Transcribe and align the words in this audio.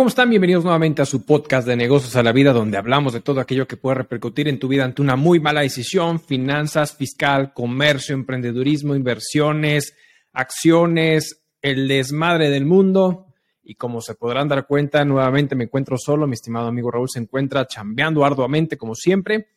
¿cómo 0.00 0.08
están? 0.08 0.30
Bienvenidos 0.30 0.64
nuevamente 0.64 1.02
a 1.02 1.04
su 1.04 1.26
podcast 1.26 1.68
de 1.68 1.76
negocios 1.76 2.16
a 2.16 2.22
la 2.22 2.32
vida, 2.32 2.54
donde 2.54 2.78
hablamos 2.78 3.12
de 3.12 3.20
todo 3.20 3.38
aquello 3.38 3.68
que 3.68 3.76
puede 3.76 3.96
repercutir 3.96 4.48
en 4.48 4.58
tu 4.58 4.66
vida 4.66 4.82
ante 4.82 5.02
una 5.02 5.14
muy 5.14 5.40
mala 5.40 5.60
decisión, 5.60 6.18
finanzas, 6.18 6.96
fiscal, 6.96 7.52
comercio, 7.52 8.14
emprendedurismo, 8.14 8.94
inversiones, 8.94 9.94
acciones, 10.32 11.42
el 11.60 11.86
desmadre 11.86 12.48
del 12.48 12.64
mundo. 12.64 13.26
Y 13.62 13.74
como 13.74 14.00
se 14.00 14.14
podrán 14.14 14.48
dar 14.48 14.66
cuenta, 14.66 15.04
nuevamente 15.04 15.54
me 15.54 15.64
encuentro 15.64 15.98
solo. 15.98 16.26
Mi 16.26 16.32
estimado 16.32 16.68
amigo 16.68 16.90
Raúl 16.90 17.10
se 17.10 17.18
encuentra 17.18 17.66
chambeando 17.66 18.24
arduamente, 18.24 18.78
como 18.78 18.94
siempre. 18.94 19.48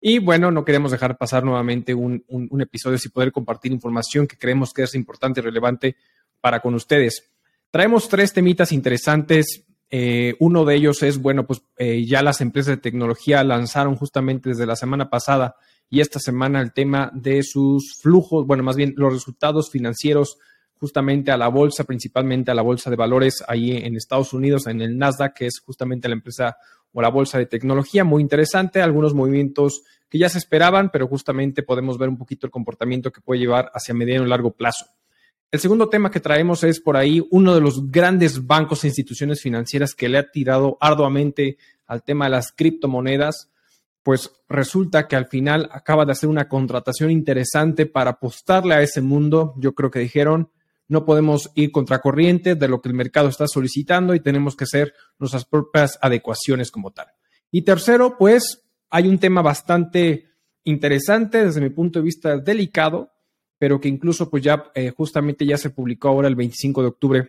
Y 0.00 0.20
bueno, 0.20 0.50
no 0.50 0.64
queremos 0.64 0.92
dejar 0.92 1.18
pasar 1.18 1.44
nuevamente 1.44 1.92
un, 1.92 2.24
episodio 2.62 2.96
sin 2.96 3.10
poder 3.10 3.30
compartir 3.30 3.72
información 3.72 4.26
que 4.26 4.38
creemos 4.38 4.72
que 4.72 4.84
es 4.84 4.94
importante 4.94 5.40
y 5.40 5.42
relevante 5.42 5.96
para 6.40 6.60
con 6.60 6.72
ustedes. 6.72 7.30
Traemos 7.70 8.08
tres 8.08 8.32
temitas 8.32 8.72
interesantes 8.72 9.66
eh, 9.94 10.36
uno 10.40 10.64
de 10.64 10.74
ellos 10.74 11.02
es, 11.02 11.18
bueno, 11.18 11.46
pues 11.46 11.62
eh, 11.76 12.06
ya 12.06 12.22
las 12.22 12.40
empresas 12.40 12.76
de 12.76 12.80
tecnología 12.80 13.44
lanzaron 13.44 13.94
justamente 13.94 14.48
desde 14.48 14.64
la 14.64 14.74
semana 14.74 15.10
pasada 15.10 15.56
y 15.90 16.00
esta 16.00 16.18
semana 16.18 16.62
el 16.62 16.72
tema 16.72 17.10
de 17.12 17.42
sus 17.42 17.98
flujos, 18.00 18.46
bueno, 18.46 18.62
más 18.62 18.74
bien 18.74 18.94
los 18.96 19.12
resultados 19.12 19.70
financieros 19.70 20.38
justamente 20.76 21.30
a 21.30 21.36
la 21.36 21.48
bolsa, 21.48 21.84
principalmente 21.84 22.50
a 22.50 22.54
la 22.54 22.62
bolsa 22.62 22.88
de 22.88 22.96
valores 22.96 23.44
ahí 23.46 23.72
en 23.76 23.94
Estados 23.94 24.32
Unidos, 24.32 24.66
en 24.66 24.80
el 24.80 24.96
Nasdaq, 24.96 25.34
que 25.34 25.46
es 25.46 25.60
justamente 25.60 26.08
la 26.08 26.14
empresa 26.14 26.56
o 26.90 27.02
la 27.02 27.10
bolsa 27.10 27.36
de 27.36 27.44
tecnología. 27.44 28.02
Muy 28.02 28.22
interesante, 28.22 28.80
algunos 28.80 29.12
movimientos 29.12 29.82
que 30.08 30.16
ya 30.16 30.30
se 30.30 30.38
esperaban, 30.38 30.88
pero 30.90 31.06
justamente 31.06 31.62
podemos 31.62 31.98
ver 31.98 32.08
un 32.08 32.16
poquito 32.16 32.46
el 32.46 32.50
comportamiento 32.50 33.12
que 33.12 33.20
puede 33.20 33.40
llevar 33.40 33.70
hacia 33.74 33.92
mediano 33.92 34.24
y 34.24 34.30
largo 34.30 34.52
plazo. 34.52 34.86
El 35.52 35.60
segundo 35.60 35.90
tema 35.90 36.10
que 36.10 36.18
traemos 36.18 36.64
es 36.64 36.80
por 36.80 36.96
ahí 36.96 37.22
uno 37.30 37.54
de 37.54 37.60
los 37.60 37.90
grandes 37.90 38.46
bancos 38.46 38.82
e 38.82 38.86
instituciones 38.86 39.42
financieras 39.42 39.94
que 39.94 40.08
le 40.08 40.16
ha 40.16 40.30
tirado 40.30 40.78
arduamente 40.80 41.58
al 41.86 42.02
tema 42.02 42.24
de 42.24 42.30
las 42.30 42.52
criptomonedas, 42.52 43.50
pues 44.02 44.32
resulta 44.48 45.06
que 45.06 45.14
al 45.14 45.26
final 45.26 45.68
acaba 45.70 46.06
de 46.06 46.12
hacer 46.12 46.30
una 46.30 46.48
contratación 46.48 47.10
interesante 47.10 47.84
para 47.84 48.12
apostarle 48.12 48.72
a 48.72 48.80
ese 48.80 49.02
mundo. 49.02 49.52
Yo 49.58 49.74
creo 49.74 49.90
que 49.90 49.98
dijeron, 49.98 50.50
no 50.88 51.04
podemos 51.04 51.50
ir 51.54 51.70
contracorriente 51.70 52.54
de 52.54 52.68
lo 52.68 52.80
que 52.80 52.88
el 52.88 52.94
mercado 52.94 53.28
está 53.28 53.46
solicitando 53.46 54.14
y 54.14 54.20
tenemos 54.20 54.56
que 54.56 54.64
hacer 54.64 54.94
nuestras 55.18 55.44
propias 55.44 55.98
adecuaciones 56.00 56.70
como 56.70 56.92
tal. 56.92 57.08
Y 57.50 57.60
tercero, 57.60 58.16
pues 58.16 58.64
hay 58.88 59.06
un 59.06 59.18
tema 59.18 59.42
bastante 59.42 60.30
interesante 60.64 61.44
desde 61.44 61.60
mi 61.60 61.68
punto 61.68 61.98
de 61.98 62.06
vista 62.06 62.38
delicado, 62.38 63.12
pero 63.62 63.80
que 63.80 63.86
incluso 63.86 64.28
pues 64.28 64.42
ya 64.42 64.72
eh, 64.74 64.90
justamente 64.90 65.46
ya 65.46 65.56
se 65.56 65.70
publicó 65.70 66.08
ahora 66.08 66.26
el 66.26 66.34
25 66.34 66.82
de 66.82 66.88
octubre 66.88 67.28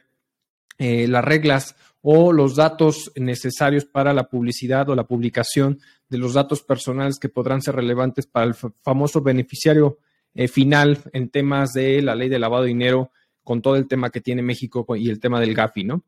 eh, 0.79 1.07
las 1.07 1.23
reglas 1.23 1.75
o 2.01 2.33
los 2.33 2.55
datos 2.55 3.11
necesarios 3.15 3.85
para 3.85 4.13
la 4.13 4.27
publicidad 4.27 4.89
o 4.89 4.95
la 4.95 5.03
publicación 5.03 5.79
de 6.09 6.17
los 6.17 6.33
datos 6.33 6.63
personales 6.63 7.19
que 7.19 7.29
podrán 7.29 7.61
ser 7.61 7.75
relevantes 7.75 8.25
para 8.25 8.47
el 8.47 8.55
famoso 8.55 9.21
beneficiario 9.21 9.99
eh, 10.33 10.47
final 10.47 11.03
en 11.13 11.29
temas 11.29 11.73
de 11.73 12.01
la 12.01 12.15
ley 12.15 12.29
de 12.29 12.39
lavado 12.39 12.63
de 12.63 12.69
dinero 12.69 13.11
con 13.43 13.61
todo 13.61 13.75
el 13.75 13.87
tema 13.87 14.09
que 14.09 14.19
tiene 14.19 14.41
México 14.41 14.87
y 14.95 15.11
el 15.11 15.19
tema 15.19 15.39
del 15.39 15.53
GAFI, 15.53 15.83
¿no? 15.83 16.03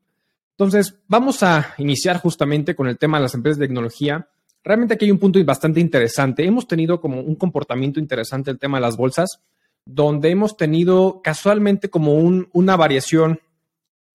Entonces, 0.58 0.96
vamos 1.06 1.44
a 1.44 1.72
iniciar 1.78 2.18
justamente 2.18 2.74
con 2.74 2.88
el 2.88 2.98
tema 2.98 3.18
de 3.18 3.22
las 3.22 3.34
empresas 3.34 3.60
de 3.60 3.68
tecnología. 3.68 4.28
Realmente 4.64 4.94
aquí 4.94 5.04
hay 5.04 5.12
un 5.12 5.20
punto 5.20 5.38
bastante 5.44 5.78
interesante. 5.78 6.44
Hemos 6.44 6.66
tenido 6.66 7.00
como 7.00 7.20
un 7.20 7.36
comportamiento 7.36 8.00
interesante 8.00 8.50
el 8.50 8.58
tema 8.58 8.78
de 8.78 8.82
las 8.82 8.96
bolsas 8.96 9.40
donde 9.86 10.30
hemos 10.30 10.56
tenido 10.56 11.22
casualmente 11.22 11.88
como 11.88 12.14
una 12.14 12.76
variación, 12.76 13.40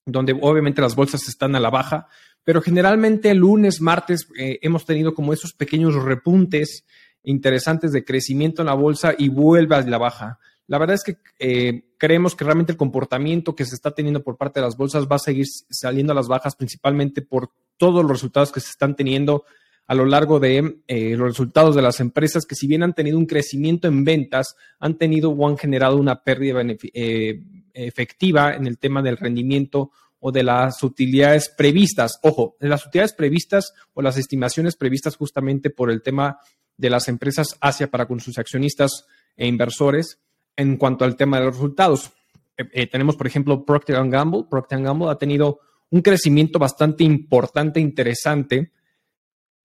donde 0.05 0.37
obviamente 0.39 0.81
las 0.81 0.95
bolsas 0.95 1.27
están 1.27 1.55
a 1.55 1.59
la 1.59 1.69
baja, 1.69 2.07
pero 2.43 2.61
generalmente 2.61 3.33
lunes, 3.33 3.81
martes 3.81 4.27
eh, 4.37 4.59
hemos 4.61 4.85
tenido 4.85 5.13
como 5.15 5.31
esos 5.31 5.53
pequeños 5.53 5.95
repuntes 5.95 6.85
interesantes 7.23 7.91
de 7.91 8.03
crecimiento 8.03 8.61
en 8.61 8.65
la 8.67 8.73
bolsa 8.73 9.13
y 9.17 9.29
vuelve 9.29 9.75
a 9.75 9.81
la 9.81 9.97
baja. 9.97 10.39
La 10.67 10.77
verdad 10.77 10.95
es 10.95 11.03
que 11.03 11.17
eh, 11.39 11.83
creemos 11.97 12.35
que 12.35 12.43
realmente 12.43 12.73
el 12.73 12.77
comportamiento 12.77 13.55
que 13.55 13.65
se 13.65 13.75
está 13.75 13.91
teniendo 13.91 14.23
por 14.23 14.37
parte 14.37 14.59
de 14.59 14.65
las 14.65 14.75
bolsas 14.77 15.07
va 15.09 15.17
a 15.17 15.19
seguir 15.19 15.45
saliendo 15.69 16.11
a 16.11 16.15
las 16.15 16.27
bajas, 16.27 16.55
principalmente 16.55 17.21
por 17.21 17.51
todos 17.77 18.03
los 18.03 18.11
resultados 18.11 18.51
que 18.51 18.59
se 18.59 18.71
están 18.71 18.95
teniendo 18.95 19.45
a 19.87 19.95
lo 19.95 20.05
largo 20.05 20.39
de 20.39 20.81
eh, 20.87 21.15
los 21.17 21.29
resultados 21.29 21.75
de 21.75 21.81
las 21.81 21.99
empresas 21.99 22.45
que 22.45 22.55
si 22.55 22.67
bien 22.67 22.83
han 22.83 22.93
tenido 22.93 23.17
un 23.17 23.25
crecimiento 23.25 23.87
en 23.87 24.03
ventas, 24.03 24.55
han 24.79 24.97
tenido 24.97 25.31
o 25.31 25.47
han 25.47 25.57
generado 25.57 25.97
una 25.97 26.23
pérdida 26.23 26.61
eh, 26.93 27.41
efectiva 27.73 28.53
en 28.53 28.67
el 28.67 28.77
tema 28.77 29.01
del 29.01 29.17
rendimiento 29.17 29.91
o 30.19 30.31
de 30.31 30.43
las 30.43 30.81
utilidades 30.83 31.49
previstas. 31.49 32.19
Ojo, 32.21 32.55
de 32.59 32.69
las 32.69 32.85
utilidades 32.85 33.13
previstas 33.13 33.73
o 33.93 34.01
las 34.01 34.17
estimaciones 34.17 34.75
previstas 34.75 35.17
justamente 35.17 35.71
por 35.71 35.91
el 35.91 36.01
tema 36.01 36.39
de 36.77 36.89
las 36.89 37.07
empresas 37.07 37.57
hacia 37.59 37.89
para 37.89 38.07
con 38.07 38.19
sus 38.19 38.37
accionistas 38.37 39.05
e 39.35 39.47
inversores 39.47 40.19
en 40.55 40.77
cuanto 40.77 41.05
al 41.05 41.15
tema 41.15 41.39
de 41.39 41.45
los 41.45 41.55
resultados. 41.55 42.11
Eh, 42.57 42.87
tenemos, 42.87 43.15
por 43.15 43.27
ejemplo, 43.27 43.65
Procter 43.65 43.97
Gamble. 44.09 44.45
Procter 44.49 44.81
Gamble 44.81 45.09
ha 45.09 45.15
tenido 45.15 45.59
un 45.89 46.01
crecimiento 46.01 46.59
bastante 46.59 47.03
importante, 47.03 47.79
interesante, 47.79 48.71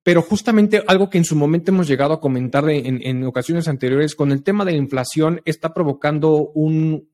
pero 0.06 0.22
justamente 0.22 0.84
algo 0.86 1.10
que 1.10 1.18
en 1.18 1.24
su 1.24 1.34
momento 1.34 1.72
hemos 1.72 1.88
llegado 1.88 2.14
a 2.14 2.20
comentar 2.20 2.70
en, 2.70 3.24
ocasiones 3.24 3.66
anteriores, 3.66 4.14
con 4.14 4.30
el 4.30 4.44
tema 4.44 4.64
de 4.64 4.70
la 4.70 4.78
inflación 4.78 5.42
está 5.44 5.74
provocando 5.74 6.52
un, 6.54 7.08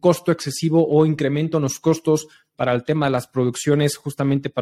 costo 0.00 0.32
excesivo 0.32 0.84
o 0.88 1.06
incremento 1.06 1.58
en 1.58 1.62
los 1.62 1.78
costos 1.78 2.26
para 2.56 2.72
el 2.72 2.82
tema 2.82 3.06
de 3.06 3.12
las 3.12 3.28
producciones 3.28 3.96
justamente 3.96 4.52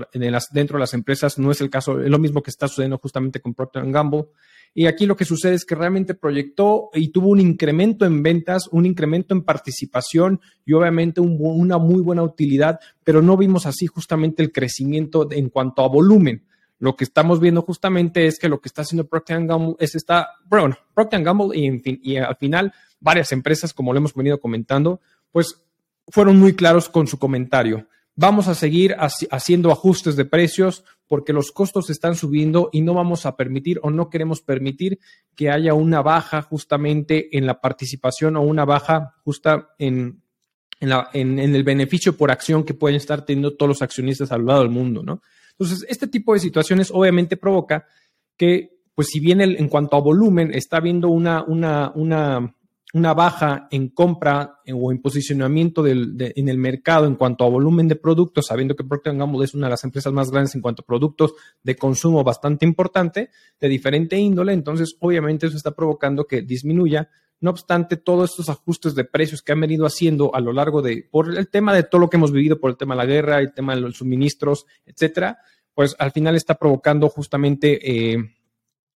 dentro 0.52 0.76
de 0.76 0.80
las 0.80 0.92
empresas. 0.92 1.38
No 1.38 1.50
es 1.50 1.62
el 1.62 1.70
caso, 1.70 2.02
es 2.02 2.10
lo 2.10 2.18
mismo 2.18 2.42
que 2.42 2.50
está 2.50 2.68
sucediendo 2.68 2.98
justamente 2.98 3.40
con 3.40 3.54
Procter 3.54 3.90
Gamble. 3.90 4.26
Y 4.74 4.84
aquí 4.84 5.06
lo 5.06 5.16
que 5.16 5.24
sucede 5.24 5.54
es 5.54 5.64
que 5.64 5.74
realmente 5.74 6.12
proyectó 6.12 6.90
y 6.92 7.08
tuvo 7.08 7.30
un 7.30 7.40
incremento 7.40 8.04
en 8.04 8.22
ventas, 8.22 8.68
un 8.72 8.84
incremento 8.84 9.34
en 9.34 9.42
participación 9.42 10.38
y 10.66 10.74
obviamente 10.74 11.22
una 11.22 11.78
muy 11.78 12.02
buena 12.02 12.22
utilidad, 12.22 12.78
pero 13.04 13.22
no 13.22 13.38
vimos 13.38 13.64
así 13.64 13.86
justamente 13.86 14.42
el 14.42 14.52
crecimiento 14.52 15.26
en 15.32 15.48
cuanto 15.48 15.82
a 15.82 15.88
volumen. 15.88 16.44
Lo 16.78 16.96
que 16.96 17.04
estamos 17.04 17.40
viendo 17.40 17.62
justamente 17.62 18.26
es 18.26 18.38
que 18.38 18.48
lo 18.48 18.60
que 18.60 18.68
está 18.68 18.82
haciendo 18.82 19.06
Procter 19.06 19.44
Gamble 19.44 19.74
es 19.80 19.94
esta, 19.94 20.28
bueno, 20.44 20.76
Procter 20.94 21.22
Gamble 21.22 21.58
y, 21.58 21.66
en 21.66 21.80
fin, 21.80 22.00
y 22.02 22.16
al 22.16 22.36
final 22.36 22.72
varias 23.00 23.32
empresas, 23.32 23.74
como 23.74 23.92
lo 23.92 23.98
hemos 23.98 24.14
venido 24.14 24.40
comentando, 24.40 25.00
pues 25.32 25.60
fueron 26.08 26.38
muy 26.38 26.54
claros 26.54 26.88
con 26.88 27.06
su 27.06 27.18
comentario. 27.18 27.86
Vamos 28.14 28.48
a 28.48 28.54
seguir 28.54 28.96
haciendo 28.98 29.70
ajustes 29.70 30.16
de 30.16 30.24
precios 30.24 30.84
porque 31.06 31.32
los 31.32 31.52
costos 31.52 31.88
están 31.88 32.16
subiendo 32.16 32.68
y 32.72 32.80
no 32.80 32.94
vamos 32.94 33.26
a 33.26 33.36
permitir 33.36 33.78
o 33.82 33.90
no 33.90 34.10
queremos 34.10 34.42
permitir 34.42 34.98
que 35.36 35.50
haya 35.50 35.74
una 35.74 36.02
baja 36.02 36.42
justamente 36.42 37.36
en 37.36 37.46
la 37.46 37.60
participación 37.60 38.36
o 38.36 38.42
una 38.42 38.64
baja 38.64 39.14
justa 39.24 39.68
en, 39.78 40.22
en, 40.80 41.38
en 41.38 41.54
el 41.54 41.62
beneficio 41.62 42.16
por 42.16 42.32
acción 42.32 42.64
que 42.64 42.74
pueden 42.74 42.96
estar 42.96 43.24
teniendo 43.24 43.56
todos 43.56 43.68
los 43.68 43.82
accionistas 43.82 44.32
a 44.32 44.38
lo 44.38 44.46
largo 44.46 44.62
del 44.62 44.72
mundo, 44.72 45.02
¿no? 45.04 45.22
Entonces, 45.58 45.86
este 45.88 46.06
tipo 46.06 46.34
de 46.34 46.40
situaciones 46.40 46.90
obviamente 46.92 47.36
provoca 47.36 47.86
que, 48.36 48.78
pues 48.94 49.08
si 49.08 49.20
bien 49.20 49.40
en 49.40 49.68
cuanto 49.68 49.96
a 49.96 50.00
volumen 50.00 50.52
está 50.54 50.76
habiendo 50.76 51.08
una, 51.08 51.42
una, 51.42 51.90
una, 51.94 52.54
una 52.94 53.12
baja 53.12 53.68
en 53.70 53.88
compra 53.88 54.60
o 54.72 54.90
en 54.90 55.02
posicionamiento 55.02 55.82
del, 55.82 56.14
en 56.18 56.48
el 56.48 56.56
mercado 56.56 57.06
en 57.06 57.16
cuanto 57.16 57.44
a 57.44 57.48
volumen 57.50 57.86
de 57.86 57.96
productos, 57.96 58.46
sabiendo 58.46 58.74
que 58.74 58.84
Procter 58.84 59.16
Gamble 59.16 59.44
es 59.44 59.54
una 59.54 59.66
de 59.66 59.72
las 59.72 59.84
empresas 59.84 60.12
más 60.12 60.30
grandes 60.30 60.54
en 60.54 60.62
cuanto 60.62 60.82
a 60.82 60.86
productos 60.86 61.34
de 61.62 61.76
consumo 61.76 62.24
bastante 62.24 62.64
importante, 62.64 63.30
de 63.60 63.68
diferente 63.68 64.16
índole, 64.16 64.52
entonces 64.52 64.96
obviamente 65.00 65.46
eso 65.46 65.56
está 65.56 65.72
provocando 65.72 66.26
que 66.26 66.42
disminuya 66.42 67.10
no 67.40 67.50
obstante, 67.50 67.96
todos 67.96 68.30
estos 68.30 68.48
ajustes 68.48 68.94
de 68.94 69.04
precios 69.04 69.42
que 69.42 69.52
han 69.52 69.60
venido 69.60 69.86
haciendo 69.86 70.34
a 70.34 70.40
lo 70.40 70.52
largo 70.52 70.82
de, 70.82 71.06
por 71.10 71.36
el 71.36 71.48
tema 71.48 71.74
de 71.74 71.84
todo 71.84 72.00
lo 72.00 72.10
que 72.10 72.16
hemos 72.16 72.32
vivido, 72.32 72.58
por 72.58 72.70
el 72.70 72.76
tema 72.76 72.94
de 72.94 72.98
la 72.98 73.06
guerra, 73.06 73.38
el 73.38 73.52
tema 73.52 73.74
de 73.74 73.80
los 73.80 73.96
suministros, 73.96 74.66
etcétera, 74.86 75.38
pues 75.74 75.94
al 75.98 76.10
final 76.10 76.34
está 76.34 76.56
provocando 76.56 77.08
justamente 77.08 77.78
eh, 78.14 78.34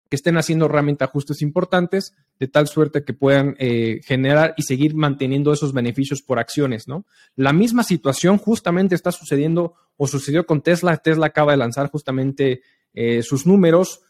que 0.10 0.16
estén 0.16 0.38
haciendo 0.38 0.68
realmente 0.68 1.04
ajustes 1.04 1.42
importantes, 1.42 2.14
de 2.40 2.48
tal 2.48 2.68
suerte 2.68 3.06
que 3.06 3.14
puedan 3.14 3.56
eh, 3.60 4.02
generar 4.04 4.56
y 4.58 4.64
seguir 4.64 4.96
manteniendo 4.96 5.54
esos 5.54 5.72
beneficios 5.72 6.22
por 6.22 6.40
acciones, 6.40 6.88
¿no? 6.88 7.06
La 7.36 7.54
misma 7.54 7.84
situación 7.84 8.38
justamente 8.38 8.96
está 8.96 9.12
sucediendo 9.12 9.76
o 9.96 10.08
sucedió 10.08 10.46
con 10.46 10.62
Tesla. 10.62 10.98
Tesla 10.98 11.28
acaba 11.28 11.52
de 11.52 11.60
lanzar 11.60 11.90
justamente 11.92 12.62
eh, 12.94 13.22
sus 13.22 13.46
números 13.46 14.02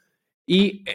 y 0.47 0.85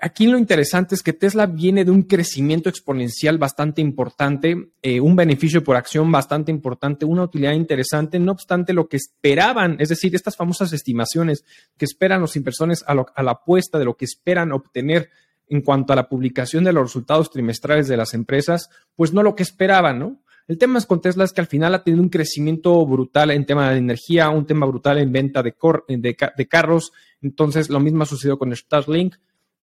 aquí 0.00 0.26
lo 0.26 0.38
interesante 0.38 0.94
es 0.94 1.02
que 1.02 1.12
Tesla 1.12 1.46
viene 1.46 1.84
de 1.84 1.90
un 1.90 2.02
crecimiento 2.02 2.68
exponencial 2.68 3.38
bastante 3.38 3.80
importante, 3.80 4.72
eh, 4.82 5.00
un 5.00 5.14
beneficio 5.14 5.62
por 5.62 5.76
acción 5.76 6.10
bastante 6.10 6.50
importante, 6.50 7.04
una 7.04 7.22
utilidad 7.22 7.52
interesante, 7.52 8.18
no 8.18 8.32
obstante 8.32 8.72
lo 8.72 8.88
que 8.88 8.96
esperaban, 8.96 9.76
es 9.78 9.88
decir, 9.88 10.14
estas 10.14 10.36
famosas 10.36 10.72
estimaciones 10.72 11.44
que 11.76 11.84
esperan 11.84 12.20
los 12.20 12.36
inversores 12.36 12.84
a, 12.86 12.94
la 12.94 13.30
apuesta 13.30 13.78
de 13.78 13.84
lo 13.84 13.96
que 13.96 14.04
esperan 14.04 14.52
obtener 14.52 15.10
en 15.48 15.60
cuanto 15.60 15.92
a 15.92 15.96
la 15.96 16.08
publicación 16.08 16.64
de 16.64 16.72
los 16.72 16.82
resultados 16.82 17.30
trimestrales 17.30 17.86
de 17.86 17.96
las 17.96 18.14
empresas, 18.14 18.68
pues 18.96 19.12
no 19.12 19.22
lo 19.22 19.36
que 19.36 19.44
esperaban, 19.44 19.98
¿no? 20.00 20.20
El 20.48 20.58
tema 20.58 20.78
es 20.78 20.86
con 20.86 21.00
Tesla 21.00 21.24
es 21.24 21.32
que 21.32 21.40
al 21.40 21.48
final 21.48 21.74
ha 21.74 21.82
tenido 21.82 22.02
un 22.02 22.08
crecimiento 22.08 22.84
brutal 22.86 23.32
en 23.32 23.46
tema 23.46 23.70
de 23.70 23.78
energía, 23.78 24.30
un 24.30 24.46
tema 24.46 24.64
brutal 24.66 24.98
en 24.98 25.10
venta 25.10 25.42
de, 25.42 25.54
de, 25.88 26.48
carros. 26.48 26.92
Entonces, 27.20 27.68
lo 27.68 27.80
mismo 27.80 28.04
ha 28.04 28.06
sucedido 28.06 28.38
con 28.38 28.54
Starlink. 28.54 29.16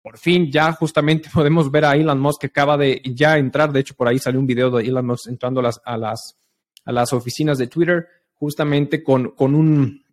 Por 0.03 0.17
fin, 0.19 0.51
ya 0.51 0.73
justamente 0.73 1.29
podemos 1.33 1.71
ver 1.71 1.85
a 1.85 1.93
Elon 1.93 2.19
Musk 2.19 2.41
que 2.41 2.47
acaba 2.47 2.77
de 2.77 3.01
ya 3.03 3.37
entrar. 3.37 3.71
De 3.71 3.79
hecho, 3.79 3.95
por 3.95 4.07
ahí 4.07 4.19
salió 4.19 4.39
un 4.39 4.45
video 4.45 4.69
de 4.69 4.83
Elon 4.83 5.07
Musk 5.07 5.29
entrando 5.29 5.61
a 5.61 5.63
las, 5.63 5.81
a 5.83 5.97
las, 5.97 6.37
a 6.85 6.91
las 6.91 7.13
oficinas 7.13 7.57
de 7.57 7.67
Twitter, 7.67 8.05
justamente 8.33 9.01
con, 9.01 9.31
con 9.31 9.55
un, 9.55 10.03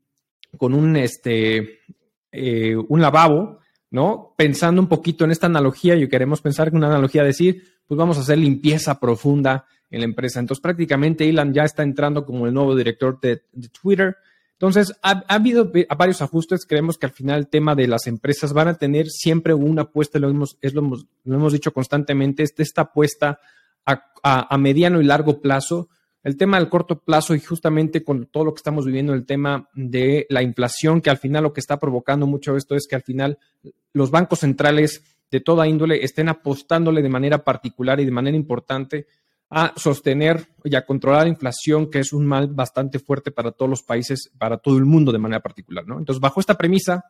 con 0.57 0.73
un, 0.73 0.97
este, 0.97 1.81
eh, 2.33 2.77
un 2.77 3.01
lavabo, 3.01 3.59
¿no? 3.91 4.35
Pensando 4.37 4.81
un 4.81 4.89
poquito 4.89 5.25
en 5.25 5.33
esta 5.33 5.47
analogía, 5.47 5.97
y 5.97 6.09
queremos 6.09 6.41
pensar 6.41 6.71
que 6.71 6.77
una 6.77 6.87
analogía 6.87 7.25
decir, 7.25 7.65
pues 7.87 7.99
vamos 7.99 8.17
a 8.19 8.21
hacer 8.21 8.39
limpieza 8.39 9.01
profunda 9.01 9.67
en 9.91 10.01
la 10.01 10.05
empresa. 10.05 10.39
Entonces, 10.39 10.63
prácticamente 10.63 11.29
Elon 11.29 11.53
ya 11.53 11.65
está 11.65 11.83
entrando 11.83 12.25
como 12.25 12.47
el 12.47 12.55
nuevo 12.55 12.77
director 12.77 13.19
de, 13.21 13.43
Twitter. 13.83 14.17
Entonces, 14.61 14.95
ha, 15.03 15.25
habido 15.27 15.73
varios 15.97 16.21
ajustes. 16.21 16.67
Creemos 16.67 16.99
que 16.99 17.07
al 17.07 17.12
final 17.12 17.39
el 17.39 17.49
tema 17.49 17.75
de 17.75 17.89
las 17.89 18.07
empresas 18.07 18.53
van 18.53 18.69
a 18.69 18.75
tener 18.75 19.09
siempre 19.09 19.55
una 19.55 19.83
apuesta, 19.83 20.19
lo 20.19 20.29
hemos, 20.29 20.59
es 20.61 20.75
lo, 20.75 20.83
hemos, 21.25 21.53
dicho 21.55 21.73
constantemente, 21.73 22.43
es 22.43 22.53
esta 22.59 22.83
apuesta 22.83 23.41
a, 23.87 24.59
mediano 24.59 25.01
y 25.01 25.05
largo 25.05 25.41
plazo. 25.41 25.89
El 26.23 26.37
tema 26.37 26.59
del 26.59 26.69
corto 26.69 26.99
plazo 26.99 27.35
y 27.35 27.41
justamente 27.41 28.05
con 28.05 28.27
todo 28.27 28.45
lo 28.45 28.53
que 28.53 28.59
estamos 28.59 28.85
viviendo, 28.85 29.15
el 29.15 29.25
tema 29.25 29.67
de 29.73 30.27
la 30.29 30.43
inflación, 30.43 31.01
que 31.01 31.09
al 31.09 31.17
final 31.17 31.45
lo 31.45 31.55
que 31.55 31.61
está 31.61 31.79
provocando 31.79 32.27
mucho 32.27 32.55
esto 32.55 32.77
es 32.77 32.87
que 32.87 32.97
al 32.97 33.03
final 33.03 33.39
los 33.95 34.11
bancos 34.11 34.41
centrales 34.41 35.03
de 35.31 35.41
toda 35.41 35.67
índole 35.69 36.05
estén 36.05 36.29
apostándole 36.29 37.01
de 37.01 37.09
manera 37.09 37.45
particular 37.45 37.99
y 37.99 38.05
de 38.05 38.11
manera 38.11 38.37
importante 38.37 39.06
a 39.50 39.75
sostener 39.76 40.49
y 40.62 40.76
a 40.76 40.87
controlar 40.87 41.25
la 41.25 41.29
inflación, 41.29 41.91
que 41.91 41.99
es 41.99 42.12
un 42.12 42.25
mal 42.25 42.47
bastante 42.47 43.00
fuerte 43.00 43.32
para 43.32 43.50
todos 43.50 43.69
los 43.69 43.82
países, 43.82 44.31
para 44.38 44.58
todo 44.58 44.79
el 44.79 44.85
mundo 44.85 45.11
de 45.11 45.19
manera 45.19 45.41
particular, 45.41 45.85
¿no? 45.87 45.99
Entonces, 45.99 46.20
bajo 46.20 46.38
esta 46.38 46.56
premisa, 46.56 47.05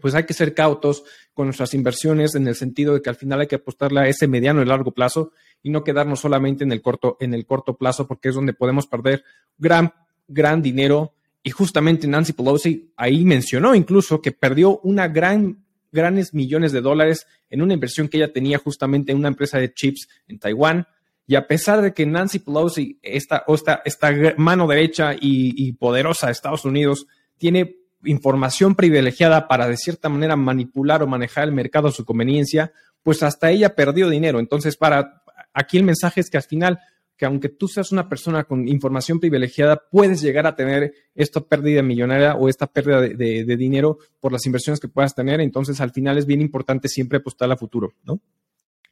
pues 0.00 0.14
hay 0.14 0.24
que 0.24 0.34
ser 0.34 0.54
cautos 0.54 1.02
con 1.34 1.46
nuestras 1.46 1.74
inversiones 1.74 2.36
en 2.36 2.46
el 2.46 2.54
sentido 2.54 2.94
de 2.94 3.02
que 3.02 3.10
al 3.10 3.16
final 3.16 3.40
hay 3.40 3.48
que 3.48 3.56
apostarle 3.56 4.00
a 4.00 4.08
ese 4.08 4.28
mediano 4.28 4.62
y 4.62 4.64
largo 4.64 4.92
plazo 4.92 5.32
y 5.62 5.70
no 5.70 5.82
quedarnos 5.82 6.20
solamente 6.20 6.62
en 6.62 6.70
el 6.70 6.80
corto, 6.80 7.16
en 7.18 7.34
el 7.34 7.44
corto 7.46 7.76
plazo, 7.76 8.06
porque 8.06 8.28
es 8.28 8.34
donde 8.36 8.52
podemos 8.52 8.86
perder 8.86 9.24
gran, 9.58 9.92
gran 10.28 10.62
dinero. 10.62 11.14
Y 11.42 11.50
justamente 11.50 12.06
Nancy 12.06 12.32
Pelosi 12.32 12.92
ahí 12.96 13.24
mencionó 13.24 13.74
incluso 13.74 14.22
que 14.22 14.30
perdió 14.30 14.78
una 14.80 15.08
gran, 15.08 15.64
grandes 15.90 16.32
millones 16.34 16.70
de 16.70 16.80
dólares 16.80 17.26
en 17.50 17.62
una 17.62 17.74
inversión 17.74 18.08
que 18.08 18.18
ella 18.18 18.32
tenía 18.32 18.58
justamente 18.58 19.10
en 19.10 19.18
una 19.18 19.28
empresa 19.28 19.58
de 19.58 19.72
chips 19.72 20.08
en 20.28 20.38
Taiwán 20.38 20.86
y 21.26 21.34
a 21.34 21.46
pesar 21.48 21.82
de 21.82 21.92
que 21.92 22.06
Nancy 22.06 22.38
Pelosi, 22.38 22.98
esta, 23.02 23.44
esta, 23.48 23.82
esta 23.84 24.12
mano 24.36 24.66
derecha 24.68 25.14
y, 25.18 25.72
poderosa 25.72 26.26
de 26.26 26.32
Estados 26.32 26.64
Unidos, 26.64 27.06
tiene 27.36 27.76
información 28.04 28.76
privilegiada 28.76 29.48
para 29.48 29.66
de 29.66 29.76
cierta 29.76 30.08
manera 30.08 30.36
manipular 30.36 31.02
o 31.02 31.08
manejar 31.08 31.44
el 31.44 31.52
mercado 31.52 31.88
a 31.88 31.92
su 31.92 32.04
conveniencia, 32.04 32.72
pues 33.02 33.24
hasta 33.24 33.50
ella 33.50 33.74
perdió 33.74 34.08
dinero. 34.08 34.38
Entonces, 34.38 34.76
para 34.76 35.24
aquí 35.52 35.76
el 35.76 35.82
mensaje 35.82 36.20
es 36.20 36.30
que 36.30 36.36
al 36.36 36.44
final, 36.44 36.78
que 37.16 37.26
aunque 37.26 37.48
tú 37.48 37.66
seas 37.66 37.90
una 37.90 38.08
persona 38.08 38.44
con 38.44 38.68
información 38.68 39.18
privilegiada, 39.18 39.82
puedes 39.90 40.20
llegar 40.20 40.46
a 40.46 40.54
tener 40.54 40.94
esta 41.16 41.40
pérdida 41.40 41.82
millonaria 41.82 42.36
o 42.36 42.48
esta 42.48 42.68
pérdida 42.68 43.00
de, 43.00 43.44
de 43.44 43.56
dinero 43.56 43.98
por 44.20 44.30
las 44.30 44.46
inversiones 44.46 44.78
que 44.78 44.86
puedas 44.86 45.12
tener. 45.12 45.40
Entonces, 45.40 45.80
al 45.80 45.90
final 45.90 46.18
es 46.18 46.26
bien 46.26 46.40
importante 46.40 46.88
siempre 46.88 47.18
apostar 47.18 47.50
a 47.50 47.56
futuro, 47.56 47.94
¿no? 48.04 48.20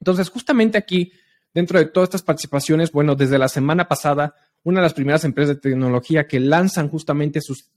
Entonces, 0.01 0.29
justamente 0.29 0.77
aquí 0.77 1.13
Dentro 1.55 1.79
de 1.79 1.87
todas 1.87 2.09
estas 2.09 2.23
participaciones, 2.23 2.91
bueno, 2.91 3.15
desde 3.15 3.39
la 3.39 3.49
semana 3.49 3.87
pasada, 3.87 4.35
una 4.65 4.81
de 4.81 4.85
las 4.85 4.95
primeras 4.95 5.25
empresas 5.25 5.55
de 5.55 5.61
tecnología 5.61 6.27
que 6.27 6.41
lanzan 6.41 6.89
justamente 6.89 7.41
sus, 7.41 7.71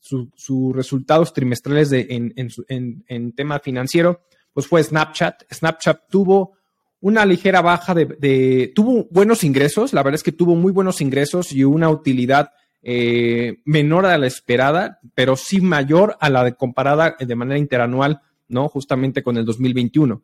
resultados 0.74 1.32
trimestrales 1.32 1.92
de, 1.92 2.08
en, 2.10 3.32
tema 3.34 3.60
financiero, 3.60 4.22
pues 4.52 4.66
fue 4.66 4.82
Snapchat. 4.82 5.44
Snapchat 5.54 6.10
tuvo 6.10 6.54
una 7.02 7.24
ligera 7.24 7.62
baja 7.62 7.94
de, 7.94 8.72
tuvo 8.74 9.08
buenos 9.12 9.44
ingresos, 9.44 9.94
la 9.94 10.02
verdad 10.02 10.16
es 10.16 10.24
que 10.24 10.32
tuvo 10.32 10.56
muy 10.56 10.72
buenos 10.72 11.00
ingresos 11.00 11.52
y 11.52 11.64
una 11.64 11.90
utilidad 11.90 12.50
eh, 12.82 13.58
menor 13.66 14.08
a 14.08 14.18
la 14.18 14.26
esperada, 14.26 15.00
pero 15.14 15.36
sí 15.36 15.62
mayor 15.62 16.18
a 16.20 16.32
la 16.32 16.44
de 16.44 16.56
comparada 16.56 17.16
de 17.20 17.36
manera 17.36 17.60
interanual, 17.60 18.22
¿no? 18.48 18.70
Justamente 18.70 19.22
con 19.22 19.38
el 19.38 19.46
2021. 19.46 20.24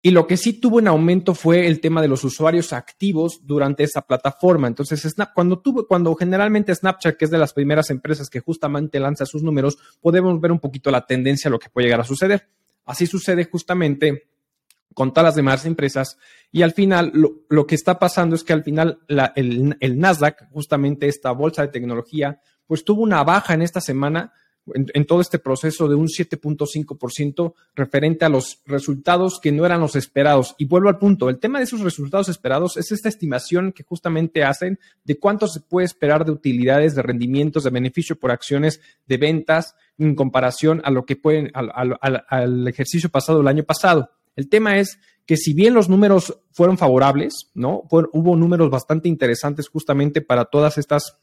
Y 0.00 0.12
lo 0.12 0.28
que 0.28 0.36
sí 0.36 0.52
tuvo 0.52 0.76
un 0.76 0.86
aumento 0.86 1.34
fue 1.34 1.66
el 1.66 1.80
tema 1.80 2.00
de 2.00 2.06
los 2.06 2.22
usuarios 2.22 2.72
activos 2.72 3.40
durante 3.44 3.82
esa 3.82 4.02
plataforma. 4.02 4.68
Entonces, 4.68 5.16
cuando 5.34 5.60
tuvo, 5.60 5.88
cuando 5.88 6.14
generalmente 6.14 6.72
Snapchat, 6.72 7.16
que 7.16 7.24
es 7.24 7.30
de 7.32 7.38
las 7.38 7.52
primeras 7.52 7.90
empresas 7.90 8.30
que 8.30 8.38
justamente 8.38 9.00
lanza 9.00 9.26
sus 9.26 9.42
números, 9.42 9.76
podemos 10.00 10.40
ver 10.40 10.52
un 10.52 10.60
poquito 10.60 10.92
la 10.92 11.04
tendencia 11.04 11.48
a 11.48 11.50
lo 11.50 11.58
que 11.58 11.68
puede 11.68 11.86
llegar 11.86 12.00
a 12.00 12.04
suceder. 12.04 12.48
Así 12.84 13.06
sucede 13.06 13.44
justamente 13.50 14.28
con 14.94 15.12
todas 15.12 15.24
las 15.24 15.34
demás 15.34 15.66
empresas. 15.66 16.16
Y 16.52 16.62
al 16.62 16.72
final, 16.72 17.12
lo, 17.14 17.66
que 17.66 17.74
está 17.74 17.98
pasando 17.98 18.36
es 18.36 18.44
que 18.44 18.52
al 18.52 18.62
final 18.62 19.00
el, 19.34 19.76
el 19.80 19.98
Nasdaq, 19.98 20.48
justamente 20.52 21.08
esta 21.08 21.32
bolsa 21.32 21.62
de 21.62 21.68
tecnología, 21.68 22.40
pues 22.66 22.84
tuvo 22.84 23.02
una 23.02 23.24
baja 23.24 23.54
en 23.54 23.62
esta 23.62 23.80
semana 23.80 24.32
en, 24.74 25.04
todo 25.06 25.20
este 25.20 25.38
proceso 25.38 25.88
de 25.88 25.94
un 25.94 26.06
7.5% 26.06 27.54
referente 27.74 28.24
a 28.24 28.28
los 28.28 28.60
resultados 28.66 29.40
que 29.40 29.52
no 29.52 29.66
eran 29.66 29.80
los 29.80 29.96
esperados. 29.96 30.54
Y 30.58 30.66
vuelvo 30.66 30.88
al 30.88 30.98
punto, 30.98 31.28
el 31.28 31.38
tema 31.38 31.58
de 31.58 31.64
esos 31.64 31.80
resultados 31.80 32.28
esperados 32.28 32.76
es 32.76 32.92
esta 32.92 33.08
estimación 33.08 33.72
que 33.72 33.82
justamente 33.82 34.44
hacen 34.44 34.78
de 35.04 35.18
cuánto 35.18 35.46
se 35.46 35.60
puede 35.60 35.86
esperar 35.86 36.24
de 36.24 36.32
utilidades, 36.32 36.94
de 36.94 37.02
rendimientos, 37.02 37.64
de 37.64 37.70
beneficio 37.70 38.18
por 38.18 38.30
acciones, 38.30 38.80
de 39.06 39.16
ventas 39.16 39.74
en 39.98 40.14
comparación 40.14 40.80
a 40.84 40.90
lo 40.90 41.04
que 41.04 41.16
pueden, 41.16 41.50
al, 41.54 42.68
ejercicio 42.68 43.08
pasado, 43.08 43.40
el 43.40 43.48
año 43.48 43.64
pasado. 43.64 44.10
El 44.36 44.48
tema 44.48 44.78
es 44.78 44.98
que 45.26 45.36
si 45.36 45.52
bien 45.52 45.74
los 45.74 45.88
números 45.88 46.38
fueron 46.52 46.78
favorables, 46.78 47.50
¿no? 47.54 47.82
hubo 47.90 48.36
números 48.36 48.70
bastante 48.70 49.08
interesantes 49.08 49.68
justamente 49.68 50.20
para 50.22 50.46
todas 50.46 50.78
estas 50.78 51.18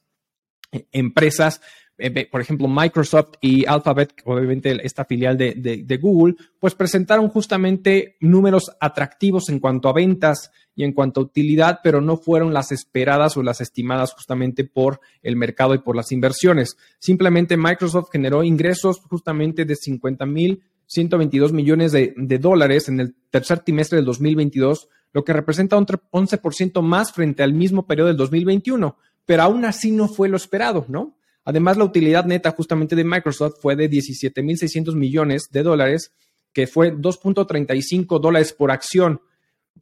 eh, 0.72 0.88
empresas 0.92 1.62
eh, 1.98 2.28
por 2.30 2.42
ejemplo, 2.42 2.68
Microsoft 2.68 3.36
y 3.40 3.66
Alphabet, 3.66 4.14
obviamente 4.26 4.78
esta 4.86 5.06
filial 5.06 5.38
de, 5.38 6.00
Google, 6.02 6.36
pues 6.60 6.76
presentaron 6.76 7.30
justamente 7.30 8.18
números 8.20 8.76
atractivos 8.82 9.50
en 9.50 9.60
cuanto 9.60 9.88
a 9.88 9.94
ventas 9.94 10.52
y 10.76 10.84
en 10.84 10.92
cuanto 10.92 11.22
a 11.22 11.24
utilidad, 11.24 11.80
pero 11.82 12.02
no 12.02 12.18
fueron 12.18 12.54
las 12.54 12.74
esperadas 12.74 13.38
o 13.38 13.44
las 13.44 13.62
estimadas 13.62 14.14
justamente 14.14 14.66
por 14.66 15.00
el 15.24 15.38
mercado 15.38 15.74
y 15.74 15.80
por 15.80 15.96
las 15.96 16.12
inversiones. 16.12 16.78
Simplemente 17.00 17.56
Microsoft 17.56 18.10
generó 18.12 18.44
ingresos 18.44 19.00
justamente 19.00 19.64
de 19.64 19.76
50 19.76 20.26
mil 20.26 20.64
122 20.88 21.52
millones 21.52 21.92
de, 21.94 22.14
de, 22.16 22.38
dólares 22.38 22.90
en 22.90 23.00
el 23.00 23.16
tercer 23.32 23.62
trimestre 23.62 23.96
del 23.96 24.06
2022, 24.06 24.88
lo 25.14 25.24
que 25.24 25.34
representa 25.34 25.78
un 25.78 25.88
11% 25.88 26.82
más 26.84 27.12
frente 27.12 27.42
al 27.42 27.54
mismo 27.54 27.88
periodo 27.88 28.10
del 28.10 28.18
2021, 28.18 28.96
pero 29.26 29.44
aún 29.44 29.66
así 29.66 29.92
no 29.92 30.08
fue 30.08 30.30
lo 30.30 30.38
esperado, 30.38 30.86
¿no? 30.88 31.18
Además, 31.46 31.78
la 31.78 31.86
utilidad 31.86 32.26
neta 32.26 32.52
justamente 32.52 32.96
de 32.96 33.04
Microsoft 33.04 33.60
fue 33.62 33.76
de 33.76 33.90
17.600 33.90 34.96
millones 34.96 35.50
de 35.52 35.64
dólares, 35.64 36.12
que 36.52 36.68
fue 36.68 36.94
2.35 36.94 38.20
dólares 38.20 38.52
por 38.52 38.72
acción. 38.72 39.22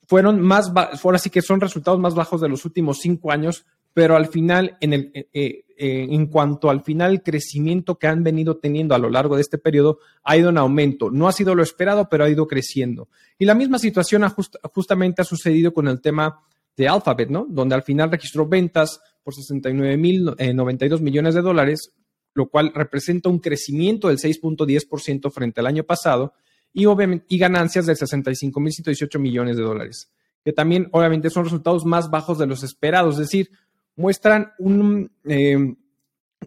Fueron 0.08 0.41
más, 0.41 0.72
ahora 1.03 1.17
sí 1.17 1.29
que 1.29 1.41
son 1.41 1.62
resultados 1.62 2.00
más 2.00 2.15
bajos 2.15 2.41
de 2.41 2.50
los 2.50 2.65
últimos 2.65 3.00
cinco 3.00 3.32
años, 3.32 3.65
pero 3.93 4.15
al 4.15 4.27
final, 4.27 4.77
en, 4.82 4.93
el, 4.93 5.12
eh, 5.13 5.29
eh, 5.34 5.65
eh, 5.77 6.08
en 6.10 6.25
cuanto 6.27 6.70
al 6.70 6.84
final, 6.84 7.12
el 7.12 7.24
crecimiento 7.24 7.98
que 7.98 8.08
han 8.08 8.24
venido 8.24 8.58
teniendo 8.58 8.96
a 8.96 9.00
lo 9.00 9.10
largo 9.10 9.36
de 9.36 9.41
este 9.41 9.58
periodo 9.58 10.00
ha 10.24 10.36
ido 10.36 10.50
en 10.50 10.58
aumento. 10.58 11.12
No 11.12 11.27
ha 11.27 11.32
sido 11.32 11.55
lo 11.55 11.63
esperado, 11.63 12.10
pero 12.10 12.25
ha 12.25 12.29
ido 12.29 12.48
creciendo. 12.48 13.08
Y 13.38 13.46
la 13.46 13.53
misma 13.53 13.79
situación 13.79 14.27
justamente 14.74 15.22
ha 15.22 15.25
sucedido 15.25 15.74
con 15.74 15.88
el 15.88 16.01
tema 16.01 16.41
de 16.75 16.88
Alphabet, 16.88 17.29
¿no? 17.29 17.46
Donde 17.48 17.75
al 17.75 17.84
final 17.84 18.12
registró 18.12 18.48
ventas 18.48 19.00
por 19.24 19.34
69 19.34 19.98
mil 19.98 20.36
92 20.38 21.00
eh, 21.00 21.03
millones 21.03 21.36
de 21.36 21.42
dólares, 21.42 21.94
lo 22.34 22.50
cual 22.50 22.72
representa 22.74 23.30
un 23.30 23.39
crecimiento 23.39 24.08
del 24.08 24.18
6.10% 24.18 25.32
frente 25.32 25.60
al 25.60 25.68
año 25.68 25.84
pasado 25.84 26.34
y, 26.74 26.86
obviamente, 26.86 27.25
y 27.30 27.38
ganancias 27.38 27.86
de 27.86 27.96
65 27.96 28.60
mil 28.60 28.74
118 28.74 29.20
millones 29.20 29.58
de 29.58 29.63
dólares, 29.63 30.12
que 30.44 30.53
también 30.53 30.89
obviamente 30.92 31.30
son 31.30 31.46
resultados 31.46 31.86
más 31.86 32.10
bajos 32.10 32.38
de 32.39 32.48
los 32.48 32.63
esperados, 32.63 33.15
es 33.15 33.20
decir, 33.20 33.51
muestran 33.96 34.53
un, 34.58 35.12
eh, 35.25 35.75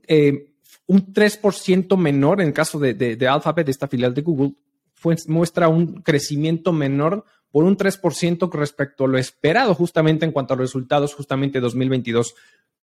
eh, 0.08 0.54
un 0.86 1.12
3% 1.12 1.96
menor 1.96 2.40
en 2.40 2.48
el 2.48 2.52
caso 2.52 2.78
de, 2.78 2.94
de, 2.94 3.16
de 3.16 3.28
Alphabet, 3.28 3.68
esta 3.68 3.88
filial 3.88 4.12
de 4.14 4.22
Google, 4.22 4.54
muestra 5.28 5.68
un 5.68 6.02
crecimiento 6.02 6.72
menor 6.72 7.24
por 7.50 7.64
un 7.64 7.76
3% 7.76 8.52
respecto 8.52 9.04
a 9.04 9.08
lo 9.08 9.18
esperado 9.18 9.74
justamente 9.74 10.24
en 10.24 10.32
cuanto 10.32 10.54
a 10.54 10.56
los 10.56 10.68
resultados 10.68 11.14
justamente 11.14 11.60
2022 11.60 12.34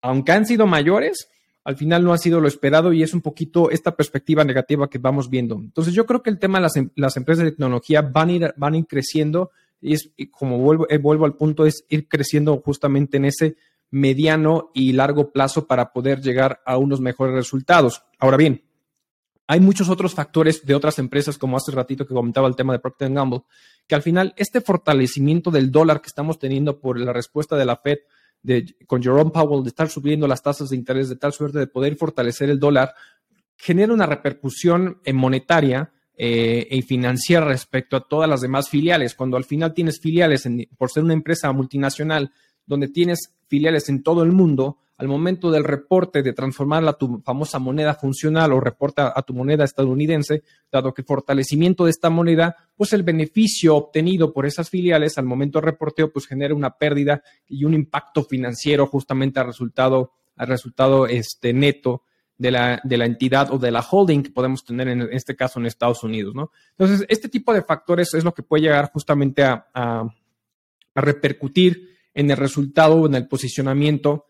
aunque 0.05 0.33
han 0.33 0.45
sido 0.45 0.67
mayores, 0.67 1.31
al 1.65 1.77
final 1.77 2.05
no 2.05 2.13
ha 2.13 2.19
sido 2.19 2.39
lo 2.39 2.47
esperado 2.47 2.93
y 2.93 3.03
es 3.03 3.15
un 3.15 3.23
poquito 3.23 3.71
esta 3.71 3.97
perspectiva 3.97 4.45
negativa 4.45 4.91
que 4.91 4.99
vamos 4.99 5.31
viendo. 5.31 5.55
Entonces 5.55 5.95
yo 5.95 6.05
creo 6.05 6.23
que 6.23 6.29
el 6.29 6.39
tema 6.39 6.59
de 6.59 6.63
las, 6.63 6.77
em, 6.77 6.91
empresas 7.17 7.43
de 7.43 7.53
tecnología 7.53 8.03
van 8.03 8.29
a 8.29 8.33
ir, 8.33 8.55
van 8.59 8.83
creciendo 8.83 9.51
y 9.81 9.95
es 9.95 10.11
como 10.31 10.59
vuelvo, 10.59 10.87
eh, 10.91 10.99
vuelvo 10.99 11.25
al 11.25 11.37
punto, 11.37 11.65
es 11.65 11.87
ir 11.89 12.07
creciendo 12.07 12.61
justamente 12.63 13.17
en 13.17 13.25
ese 13.25 13.57
mediano 13.91 14.71
y 14.75 14.93
largo 14.93 15.33
plazo 15.33 15.67
para 15.67 15.91
poder 15.91 16.21
llegar 16.21 16.61
a 16.67 16.77
unos 16.77 17.01
mejores 17.01 17.35
resultados. 17.35 18.03
Ahora 18.19 18.37
bien, 18.37 18.63
hay 19.47 19.61
muchos 19.61 19.89
otros 19.89 20.15
factores 20.15 20.67
de 20.67 20.75
otras 20.75 20.99
empresas, 20.99 21.39
como 21.39 21.57
hace 21.57 21.73
ratito 21.73 22.07
que 22.07 22.13
comentaba 22.13 22.47
el 22.47 22.57
tema 22.57 22.75
de 22.75 22.79
Procter 22.79 23.11
Gamble, 23.11 23.45
que 23.87 23.95
al 23.95 24.03
final 24.03 24.35
este 24.37 24.61
fortalecimiento 24.61 25.51
del 25.51 25.71
dólar 25.71 26.03
que 26.03 26.09
estamos 26.09 26.39
teniendo 26.39 26.79
por 26.79 27.01
la 27.01 27.15
respuesta 27.15 27.57
de 27.57 27.65
la 27.65 27.77
Fed 27.77 28.01
de, 28.45 28.77
con 28.87 29.03
Jerome 29.03 29.33
Powell 29.33 29.65
de 29.65 29.71
estar 29.71 29.89
subiendo 29.89 30.29
las 30.29 30.43
tasas 30.43 30.69
de 30.69 30.77
interés 30.77 31.09
de 31.09 31.17
tal 31.17 31.33
suerte 31.33 31.59
de 31.59 31.67
poder 31.67 31.97
fortalecer 31.97 32.51
el 32.51 32.61
dólar, 32.61 32.95
genera 33.57 33.93
una 33.93 34.07
repercusión 34.07 35.01
monetaria 35.13 35.91
eh, 36.17 36.69
y 36.71 36.83
financiera 36.83 37.47
respecto 37.47 37.97
a 37.97 38.07
todas 38.07 38.29
las 38.29 38.43
demás 38.43 38.69
filiales. 38.69 39.15
Cuando 39.15 39.37
al 39.37 39.45
final 39.45 39.73
tienes 39.73 39.99
filiales, 39.99 40.49
por 40.77 40.91
ser 40.91 41.03
una 41.03 41.15
empresa 41.15 41.51
multinacional, 41.53 42.31
donde 42.67 42.89
tienes 42.89 43.33
filiales 43.49 43.89
en 43.89 44.03
todo 44.03 44.23
el 44.23 44.33
mundo, 44.33 44.79
al 44.97 45.09
momento 45.09 45.51
del 45.51 45.65
reporte 45.65 46.23
de 46.23 46.33
transformarla 46.33 46.93
a 46.93 46.99
tu 46.99 47.21
famosa 47.23 47.59
moneda 47.59 47.95
funcional 47.95 48.53
o 48.53 48.61
reporta 48.61 49.13
a 49.15 49.23
tu 49.23 49.35
moneda 49.35 49.65
estadounidense, 49.65 50.45
dado 50.71 50.95
que 50.95 51.03
fortalecimiento 51.03 51.85
de 51.85 51.91
esta 51.91 52.11
moneda, 52.11 52.57
pues 52.77 52.93
el 52.93 53.03
beneficio 53.03 53.77
obtenido 53.77 54.33
por 54.33 54.47
esas 54.47 54.71
filiales 54.71 55.19
al 55.19 55.25
momento 55.25 55.59
del 55.59 55.67
reporteo, 55.67 56.13
pues 56.13 56.27
genera 56.27 56.55
una 56.55 56.77
pérdida 56.77 57.23
y 57.49 57.65
un 57.65 57.75
impacto 57.75 58.23
financiero 58.23 58.87
justamente 58.87 59.41
al 59.41 59.47
resultado, 59.47 60.13
al 60.37 60.47
resultado 60.47 61.07
este, 61.07 61.53
neto 61.53 62.03
de 62.39 62.51
la, 62.51 62.81
de 62.85 62.97
la 62.97 63.07
entidad 63.07 63.53
o 63.53 63.59
de 63.59 63.71
la 63.71 63.81
holding 63.81 64.23
que 64.23 64.31
podemos 64.31 64.65
tener 64.65 64.89
en 64.89 65.03
este 65.13 65.35
caso 65.35 65.59
en 65.59 65.67
Estados 65.67 66.03
Unidos, 66.05 66.35
¿no? 66.35 66.51
Entonces, 66.77 67.07
este 67.09 67.29
tipo 67.29 67.53
de 67.53 67.63
factores 67.63 68.15
es 68.15 68.25
lo 68.25 68.35
que 68.35 68.43
puede 68.43 68.63
llegar 68.63 68.91
justamente 68.93 69.43
a, 69.43 69.67
a 69.73 70.05
repercutir 70.95 71.97
en 72.13 72.31
el 72.31 72.37
resultado 72.37 72.95
o 72.95 73.07
en 73.07 73.15
el 73.15 73.27
posicionamiento 73.27 74.27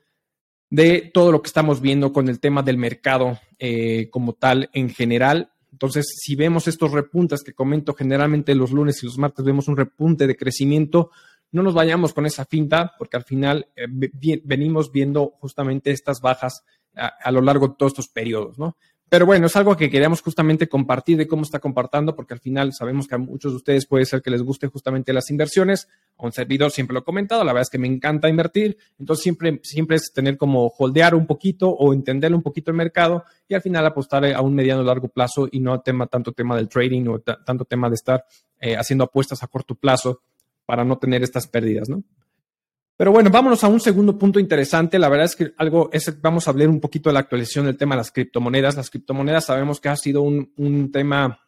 de 0.71 1.11
todo 1.13 1.33
lo 1.33 1.43
que 1.43 1.49
estamos 1.49 1.81
viendo 1.81 2.13
con 2.13 2.29
el 2.29 2.41
tema 2.41 2.63
del 2.63 2.79
mercado 2.79 3.39
eh, 3.59 4.09
como 4.11 4.35
tal 4.35 4.71
en 4.73 4.91
general. 4.91 5.53
Entonces, 5.73 6.07
si 6.21 6.37
vemos 6.37 6.69
estos 6.69 6.93
repuntes 6.93 7.43
que 7.43 7.53
comento 7.53 7.95
generalmente 7.95 8.55
los 8.55 8.71
lunes 8.71 9.03
y 9.03 9.07
los 9.07 9.19
martes, 9.19 9.45
vemos 9.45 9.69
un 9.69 9.77
repunte 9.77 10.27
de 10.27 10.37
crecimiento, 10.37 11.11
no 11.53 11.63
nos 11.63 11.75
vayamos 11.75 12.13
con 12.13 12.27
esa 12.27 12.45
finta, 12.45 12.95
porque 12.99 13.17
al 13.17 13.25
final 13.25 13.69
eh, 13.77 13.87
venimos 14.45 14.91
viendo 14.91 15.35
justamente 15.39 15.91
estas 15.91 16.21
bajas 16.21 16.65
a, 16.97 17.31
lo 17.31 17.41
largo 17.41 17.69
de 17.69 17.75
todos 17.79 17.93
estos 17.93 18.09
periodos, 18.09 18.59
¿no? 18.59 18.77
Pero 19.09 19.27
bueno, 19.27 19.47
es 19.47 19.57
algo 19.57 19.77
que 19.77 19.91
queríamos 19.91 20.23
justamente 20.23 20.69
compartir 20.69 21.17
de 21.19 21.29
cómo 21.29 21.43
está 21.43 21.59
compartiendo, 21.61 22.17
porque 22.17 22.35
al 22.35 22.41
final 22.41 22.73
sabemos 22.73 23.07
que 23.07 23.15
a 23.15 23.19
muchos 23.19 23.53
de 23.53 23.57
ustedes 23.57 23.87
puede 23.87 24.07
ser 24.07 24.23
que 24.23 24.31
les 24.31 24.43
guste 24.43 24.67
justamente 24.67 25.13
las 25.13 25.31
inversiones. 25.31 25.89
Un 26.17 26.33
servidor 26.33 26.71
siempre 26.71 26.95
lo 26.95 27.01
he 27.01 27.05
comentado, 27.05 27.45
la 27.45 27.53
verdad 27.53 27.63
es 27.63 27.71
que 27.71 27.79
me 27.79 27.87
encanta 27.87 28.29
invertir, 28.29 28.79
entonces 28.99 29.23
siempre, 29.23 29.61
siempre 29.63 29.97
es 29.97 30.13
tener 30.13 30.37
como 30.37 30.73
holdear 30.79 31.15
un 31.15 31.27
poquito 31.27 31.69
o 31.69 31.93
entender 31.93 32.35
un 32.35 32.43
poquito 32.43 32.71
el 32.71 32.77
mercado 32.77 33.25
y 33.47 33.55
al 33.55 33.63
final 33.63 33.85
apostar 33.87 34.25
a 34.25 34.41
un 34.41 34.55
mediano 34.55 34.83
largo 34.83 35.09
plazo 35.09 35.49
y 35.51 35.61
no 35.61 35.81
tema, 35.81 36.07
tanto 36.07 36.33
tema 36.33 36.57
del 36.57 36.69
trading 36.69 37.07
o 37.09 37.19
tanto 37.21 37.65
tema 37.65 37.89
de 37.89 37.95
estar 37.95 38.25
eh, 38.61 38.77
haciendo 38.77 39.05
apuestas 39.05 39.43
a 39.43 39.47
corto 39.49 39.75
plazo 39.75 40.23
para 40.67 40.85
no 40.85 40.97
tener 40.99 41.23
estas 41.23 41.47
pérdidas, 41.47 41.89
¿no? 41.89 42.03
Pero 42.97 43.11
bueno, 43.11 43.29
vámonos 43.29 43.65
a 43.65 43.69
un 43.69 43.81
segundo 43.81 44.17
punto 44.17 44.39
interesante. 44.39 44.99
La 44.99 45.09
verdad 45.09 45.27
es 45.27 45.35
que 45.35 45.53
algo 45.57 45.91
es, 45.93 46.21
vamos 46.21 46.47
a 46.47 46.53
hablar 46.53 46.69
un 46.69 46.81
poquito 46.81 47.09
de 47.09 47.15
la 47.15 47.21
actualización 47.21 47.67
del 47.67 47.77
tema 47.77 47.97
de 47.97 48.01
las 48.01 48.13
criptomonedas. 48.13 48.77
Las 48.77 48.89
criptomonedas 48.89 49.47
sabemos 49.47 49.81
que 49.81 49.89
ha 49.89 49.97
sido 49.97 50.23
un, 50.23 50.53
un 50.57 50.93
tema 50.93 51.41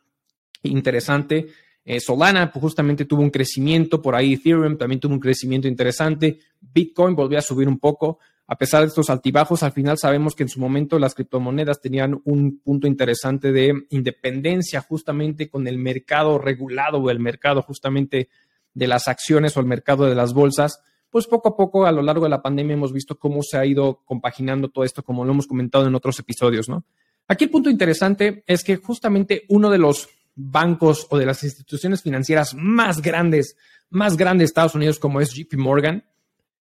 interesante. 0.64 1.46
Eh, 1.84 2.00
Solana 2.00 2.50
pues, 2.50 2.60
justamente 2.60 3.04
tuvo 3.04 3.22
un 3.22 3.30
crecimiento, 3.30 4.02
por 4.02 4.16
ahí 4.16 4.32
Ethereum 4.32 4.76
también 4.76 4.98
tuvo 4.98 5.14
un 5.14 5.20
crecimiento 5.20 5.68
interesante. 5.68 6.40
Bitcoin 6.60 7.14
volvió 7.14 7.38
a 7.38 7.42
subir 7.42 7.68
un 7.68 7.78
poco. 7.78 8.18
A 8.48 8.58
pesar 8.58 8.80
de 8.80 8.88
estos 8.88 9.08
altibajos, 9.08 9.62
al 9.62 9.72
final 9.72 9.98
sabemos 9.98 10.34
que 10.34 10.42
en 10.42 10.48
su 10.48 10.58
momento 10.58 10.98
las 10.98 11.14
criptomonedas 11.14 11.80
tenían 11.80 12.20
un 12.24 12.58
punto 12.58 12.88
interesante 12.88 13.52
de 13.52 13.72
independencia 13.90 14.80
justamente 14.80 15.48
con 15.48 15.66
el 15.68 15.78
mercado 15.78 16.38
regulado 16.38 16.98
o 16.98 17.10
el 17.10 17.20
mercado 17.20 17.62
justamente 17.62 18.28
de 18.74 18.86
las 18.88 19.06
acciones 19.06 19.56
o 19.56 19.60
el 19.60 19.66
mercado 19.66 20.06
de 20.06 20.14
las 20.16 20.32
bolsas 20.32 20.80
pues 21.16 21.26
poco 21.26 21.48
a 21.48 21.56
poco 21.56 21.86
a 21.86 21.92
lo 21.92 22.02
largo 22.02 22.24
de 22.24 22.28
la 22.28 22.42
pandemia 22.42 22.74
hemos 22.74 22.92
visto 22.92 23.18
cómo 23.18 23.42
se 23.42 23.56
ha 23.56 23.64
ido 23.64 24.02
compaginando 24.04 24.68
todo 24.68 24.84
esto, 24.84 25.02
como 25.02 25.24
lo 25.24 25.32
hemos 25.32 25.46
comentado 25.46 25.86
en 25.86 25.94
otros 25.94 26.18
episodios, 26.18 26.68
¿no? 26.68 26.84
Aquí 27.26 27.44
el 27.44 27.50
punto 27.50 27.70
interesante 27.70 28.44
es 28.46 28.62
que 28.62 28.76
justamente 28.76 29.46
uno 29.48 29.70
de 29.70 29.78
los 29.78 30.10
bancos 30.34 31.06
o 31.08 31.16
de 31.16 31.24
las 31.24 31.42
instituciones 31.42 32.02
financieras 32.02 32.54
más 32.54 33.00
grandes, 33.00 33.56
más 33.88 34.18
grandes 34.18 34.40
de 34.40 34.44
Estados 34.50 34.74
Unidos, 34.74 34.98
como 34.98 35.22
es 35.22 35.32
JP 35.32 35.54
Morgan, 35.54 36.04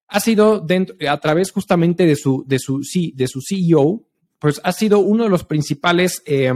ha 0.07 0.21
sido 0.21 0.61
dentro, 0.61 0.95
a 1.11 1.19
través 1.19 1.51
justamente 1.51 2.07
de 2.07 2.15
su, 2.15 2.45
de 2.47 2.61
su, 2.61 2.83
de 3.17 3.27
su 3.27 3.41
CEO, 3.41 4.05
pues 4.39 4.61
ha 4.63 4.71
sido 4.71 5.01
uno 5.01 5.25
de 5.25 5.31
los 5.31 5.43
principales 5.43 6.23
eh, 6.25 6.53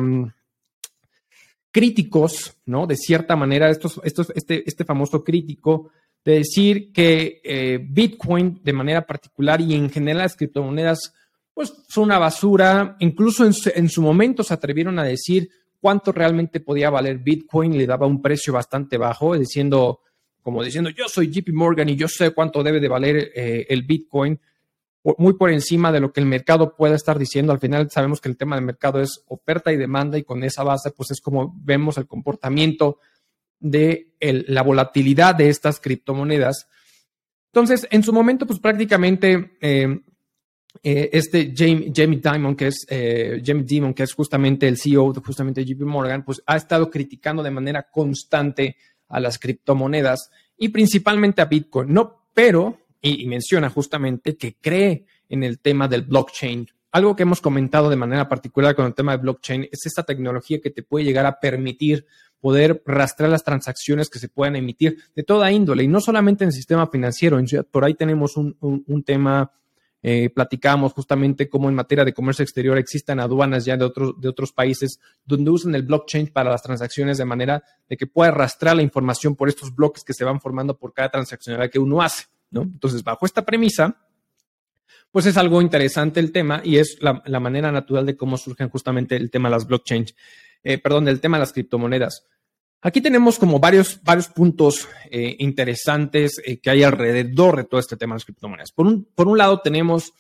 críticos, 1.72 2.56
¿no? 2.66 2.86
De 2.86 2.94
cierta 2.94 3.34
manera, 3.34 3.68
estos, 3.68 4.00
estos, 4.04 4.30
este, 4.36 4.62
este 4.64 4.84
famoso 4.84 5.24
crítico 5.24 5.90
de 6.24 6.32
decir 6.34 6.92
que 6.92 7.40
eh, 7.44 7.78
Bitcoin 7.82 8.60
de 8.62 8.72
manera 8.72 9.06
particular 9.06 9.60
y 9.60 9.74
en 9.74 9.90
general 9.90 10.22
las 10.22 10.36
criptomonedas 10.36 11.14
pues 11.54 11.72
son 11.88 12.04
una 12.04 12.18
basura. 12.18 12.96
Incluso 13.00 13.44
en 13.44 13.52
su, 13.52 13.70
en 13.74 13.88
su, 13.88 14.02
momento 14.02 14.42
se 14.42 14.54
atrevieron 14.54 14.98
a 14.98 15.04
decir 15.04 15.48
cuánto 15.80 16.12
realmente 16.12 16.60
podía 16.60 16.90
valer 16.90 17.18
Bitcoin, 17.18 17.76
le 17.76 17.86
daba 17.86 18.06
un 18.06 18.20
precio 18.22 18.52
bastante 18.52 18.96
bajo, 18.98 19.36
diciendo, 19.36 20.00
como 20.42 20.62
diciendo, 20.62 20.90
yo 20.90 21.08
soy 21.08 21.30
JP 21.30 21.52
Morgan 21.52 21.88
y 21.88 21.96
yo 21.96 22.08
sé 22.08 22.30
cuánto 22.32 22.62
debe 22.62 22.80
de 22.80 22.88
valer 22.88 23.32
eh, 23.34 23.66
el 23.68 23.82
Bitcoin, 23.82 24.38
muy 25.16 25.32
por 25.32 25.50
encima 25.50 25.90
de 25.90 26.00
lo 26.00 26.12
que 26.12 26.20
el 26.20 26.26
mercado 26.26 26.76
pueda 26.76 26.94
estar 26.94 27.18
diciendo. 27.18 27.52
Al 27.52 27.60
final 27.60 27.90
sabemos 27.90 28.20
que 28.20 28.28
el 28.28 28.36
tema 28.36 28.56
del 28.56 28.64
mercado 28.66 29.00
es 29.00 29.24
oferta 29.28 29.72
y 29.72 29.76
demanda 29.76 30.18
y 30.18 30.24
con 30.24 30.44
esa 30.44 30.62
base 30.62 30.90
pues 30.90 31.10
es 31.10 31.22
como 31.22 31.54
vemos 31.56 31.96
el 31.96 32.06
comportamiento 32.06 32.98
de 33.60 34.14
la 34.20 34.62
volatilidad 34.62 35.34
de 35.34 35.48
estas 35.48 35.78
criptomonedas. 35.78 36.66
Entonces, 37.52 37.86
en 37.90 38.02
su 38.02 38.12
momento, 38.12 38.46
pues 38.46 38.58
prácticamente 38.58 39.52
eh, 39.60 40.00
eh, 40.82 41.10
este 41.12 41.52
Jamie, 41.54 41.92
Jamie, 41.94 42.20
Dimon, 42.20 42.56
que 42.56 42.68
es 42.68 42.86
eh, 42.88 43.42
Jamie 43.44 43.64
Dimon, 43.64 43.94
que 43.94 44.04
es 44.04 44.14
justamente 44.14 44.68
el 44.68 44.78
CEO 44.78 45.12
de 45.12 45.20
justamente 45.20 45.64
JP 45.64 45.82
Morgan, 45.82 46.24
pues 46.24 46.42
ha 46.46 46.56
estado 46.56 46.90
criticando 46.90 47.42
de 47.42 47.50
manera 47.50 47.88
constante 47.90 48.76
a 49.08 49.20
las 49.20 49.38
criptomonedas 49.38 50.30
y 50.56 50.68
principalmente 50.68 51.42
a 51.42 51.46
Bitcoin. 51.46 51.92
No, 51.92 52.28
pero, 52.32 52.78
y, 53.00 53.24
y 53.24 53.26
menciona 53.26 53.68
justamente 53.68 54.36
que 54.36 54.56
cree 54.60 55.06
en 55.28 55.42
el 55.42 55.58
tema 55.58 55.88
del 55.88 56.02
blockchain. 56.02 56.68
Algo 56.92 57.14
que 57.14 57.22
hemos 57.22 57.40
comentado 57.40 57.90
de 57.90 57.96
manera 57.96 58.28
particular 58.28 58.74
con 58.74 58.86
el 58.86 58.94
tema 58.94 59.12
de 59.12 59.22
blockchain 59.22 59.68
es 59.70 59.86
esta 59.86 60.04
tecnología 60.04 60.60
que 60.60 60.70
te 60.70 60.82
puede 60.82 61.04
llegar 61.04 61.26
a 61.26 61.38
permitir 61.38 62.06
poder 62.40 62.82
rastrear 62.86 63.30
las 63.30 63.44
transacciones 63.44 64.08
que 64.08 64.18
se 64.18 64.28
puedan 64.28 64.56
emitir 64.56 64.96
de 65.14 65.22
toda 65.22 65.52
índole 65.52 65.84
y 65.84 65.88
no 65.88 66.00
solamente 66.00 66.44
en 66.44 66.48
el 66.48 66.54
sistema 66.54 66.86
financiero. 66.86 67.38
Por 67.70 67.84
ahí 67.84 67.94
tenemos 67.94 68.36
un, 68.36 68.56
un, 68.60 69.02
tema, 69.04 69.52
eh, 70.02 70.30
platicamos 70.30 70.92
justamente 70.92 71.48
cómo 71.48 71.68
en 71.68 71.74
materia 71.74 72.04
de 72.04 72.14
comercio 72.14 72.42
exterior 72.42 72.78
existen 72.78 73.20
aduanas 73.20 73.64
ya 73.64 73.76
de 73.76 73.84
otros, 73.84 74.14
de 74.18 74.28
otros 74.28 74.52
países 74.52 74.98
donde 75.24 75.50
usan 75.50 75.74
el 75.74 75.82
blockchain 75.82 76.28
para 76.28 76.50
las 76.50 76.62
transacciones 76.62 77.18
de 77.18 77.24
manera 77.26 77.62
de 77.88 77.96
que 77.96 78.06
pueda 78.06 78.30
rastrear 78.30 78.76
la 78.76 78.82
información 78.82 79.36
por 79.36 79.48
estos 79.48 79.74
bloques 79.74 80.02
que 80.02 80.14
se 80.14 80.24
van 80.24 80.40
formando 80.40 80.78
por 80.78 80.94
cada 80.94 81.10
transaccional 81.10 81.68
que 81.70 81.78
uno 81.78 82.00
hace. 82.00 82.24
¿no? 82.50 82.62
Entonces, 82.62 83.04
bajo 83.04 83.26
esta 83.26 83.44
premisa, 83.44 83.96
pues 85.12 85.26
es 85.26 85.36
algo 85.36 85.60
interesante 85.60 86.20
el 86.20 86.32
tema 86.32 86.62
y 86.64 86.78
es 86.78 86.98
la, 87.00 87.22
la 87.26 87.40
manera 87.40 87.70
natural 87.70 88.06
de 88.06 88.16
cómo 88.16 88.36
surgen 88.38 88.70
justamente 88.70 89.16
el 89.16 89.30
tema 89.30 89.48
de 89.48 89.56
las 89.56 89.66
blockchains. 89.66 90.14
Eh, 90.62 90.78
perdón, 90.78 91.06
del 91.06 91.20
tema 91.20 91.38
de 91.38 91.40
las 91.40 91.52
criptomonedas. 91.52 92.26
Aquí 92.82 93.00
tenemos 93.00 93.38
como 93.38 93.58
varios, 93.58 94.02
varios 94.02 94.28
puntos 94.28 94.88
eh, 95.10 95.36
interesantes 95.38 96.40
eh, 96.44 96.60
que 96.60 96.70
hay 96.70 96.82
alrededor 96.82 97.56
de 97.56 97.64
todo 97.64 97.80
este 97.80 97.96
tema 97.96 98.14
de 98.14 98.16
las 98.16 98.24
criptomonedas. 98.24 98.72
Por 98.72 98.86
un, 98.86 99.04
por 99.04 99.28
un 99.28 99.38
lado, 99.38 99.60
tenemos 99.60 100.12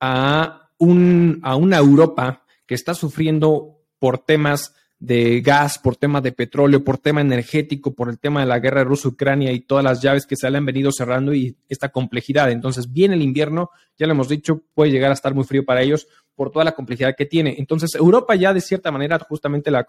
a, 0.00 0.70
un, 0.78 1.40
a 1.42 1.56
una 1.56 1.78
Europa 1.78 2.44
que 2.64 2.74
está 2.74 2.94
sufriendo 2.94 3.80
por 3.98 4.18
temas 4.18 4.74
de 4.98 5.40
gas, 5.40 5.78
por 5.78 5.96
temas 5.96 6.22
de 6.22 6.32
petróleo, 6.32 6.82
por 6.82 6.98
tema 6.98 7.20
energético, 7.20 7.94
por 7.94 8.08
el 8.08 8.18
tema 8.18 8.40
de 8.40 8.46
la 8.46 8.60
guerra 8.60 8.80
de 8.80 8.86
Rusia-Ucrania 8.86 9.52
y 9.52 9.60
todas 9.60 9.84
las 9.84 10.00
llaves 10.00 10.26
que 10.26 10.36
se 10.36 10.50
le 10.50 10.58
han 10.58 10.64
venido 10.64 10.90
cerrando 10.90 11.34
y 11.34 11.56
esta 11.68 11.90
complejidad. 11.90 12.50
Entonces, 12.50 12.92
viene 12.92 13.14
el 13.14 13.22
invierno, 13.22 13.70
ya 13.98 14.06
lo 14.06 14.12
hemos 14.12 14.28
dicho, 14.28 14.62
puede 14.74 14.90
llegar 14.90 15.10
a 15.10 15.14
estar 15.14 15.34
muy 15.34 15.44
frío 15.44 15.64
para 15.64 15.82
ellos 15.82 16.06
por 16.36 16.52
toda 16.52 16.64
la 16.64 16.72
complejidad 16.72 17.16
que 17.16 17.26
tiene. 17.26 17.56
Entonces, 17.58 17.94
Europa 17.94 18.36
ya 18.36 18.54
de 18.54 18.60
cierta 18.60 18.92
manera, 18.92 19.18
justamente 19.18 19.70
la, 19.70 19.84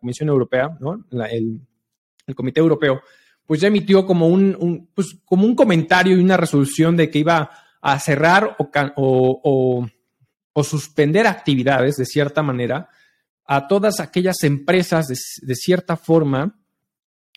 Comisión 0.00 0.28
Europea, 0.30 0.78
¿no? 0.80 1.04
el, 1.30 1.60
Comité 2.34 2.60
Europeo, 2.60 3.02
pues 3.44 3.60
ya 3.60 3.68
emitió 3.68 4.06
como 4.06 4.28
un, 4.28 4.88
pues, 4.94 5.18
como 5.24 5.44
un 5.44 5.54
comentario 5.54 6.16
y 6.16 6.22
una 6.22 6.36
resolución 6.36 6.96
de 6.96 7.10
que 7.10 7.18
iba 7.18 7.50
a 7.80 7.98
cerrar 7.98 8.56
o, 8.96 9.88
o 10.52 10.64
suspender 10.64 11.26
actividades 11.26 11.96
de 11.96 12.04
cierta 12.04 12.42
manera 12.42 12.88
a 13.48 13.66
todas 13.66 13.98
aquellas 13.98 14.44
empresas 14.44 15.08
de, 15.08 15.54
cierta 15.54 15.96
forma 15.96 16.60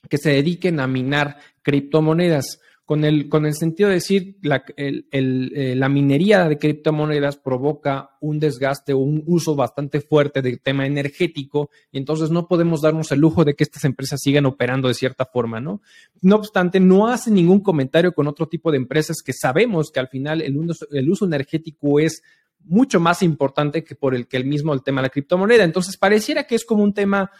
que 0.10 0.18
se 0.18 0.32
dediquen 0.32 0.82
a 0.82 0.88
minar 0.88 1.38
criptomonedas. 1.62 2.60
Con 2.92 3.06
el, 3.06 3.30
con 3.30 3.46
el 3.46 3.54
sentido 3.54 3.88
de 3.88 3.96
decir 3.96 4.36
la, 4.42 4.66
eh, 4.76 5.76
la 5.78 5.88
minería 5.88 6.50
de 6.50 6.58
criptomonedas 6.58 7.38
provoca 7.38 8.18
un 8.20 8.38
desgaste 8.38 8.92
o 8.92 8.98
un 8.98 9.24
uso 9.28 9.56
bastante 9.56 10.02
fuerte 10.02 10.42
del 10.42 10.60
tema 10.60 10.86
energético 10.86 11.70
y 11.90 12.00
entonces 12.00 12.32
no 12.32 12.50
podemos 12.50 12.82
darnos 12.82 13.10
el 13.14 13.22
lujo 13.22 13.46
de 13.46 13.54
que 13.54 13.64
estas 13.64 13.86
empresas 13.86 14.20
sigan 14.22 14.46
operando 14.46 14.90
de 14.90 14.94
cierta 14.94 15.26
forma, 15.26 15.62
¿no? 15.62 15.82
No 16.22 16.36
obstante, 16.36 16.82
no 16.82 17.08
hace 17.08 17.32
ningún 17.32 17.62
comentario 17.62 18.12
con 18.12 18.28
otro 18.28 18.50
tipo 18.50 18.72
de 18.72 18.78
empresas 18.80 19.22
que 19.24 19.32
sabemos 19.32 19.90
que 19.90 20.02
al 20.02 20.10
final 20.10 20.42
el 20.42 20.58
uso, 20.58 20.86
el 20.92 21.10
uso 21.10 21.24
energético 21.24 21.98
es 21.98 22.22
mucho 22.66 23.00
más 23.00 23.24
importante 23.24 23.86
que 23.86 23.96
por 23.96 24.14
el 24.14 24.28
que 24.28 24.36
el 24.36 24.44
mismo 24.44 24.74
el 24.74 24.84
tema 24.84 25.00
de 25.00 25.08
la 25.08 25.12
criptomoneda. 25.12 25.64
Entonces, 25.64 25.96
pareciera 25.96 26.44
que 26.44 26.56
es 26.56 26.66
como 26.66 26.84
un 26.84 26.94
tema 26.94 27.32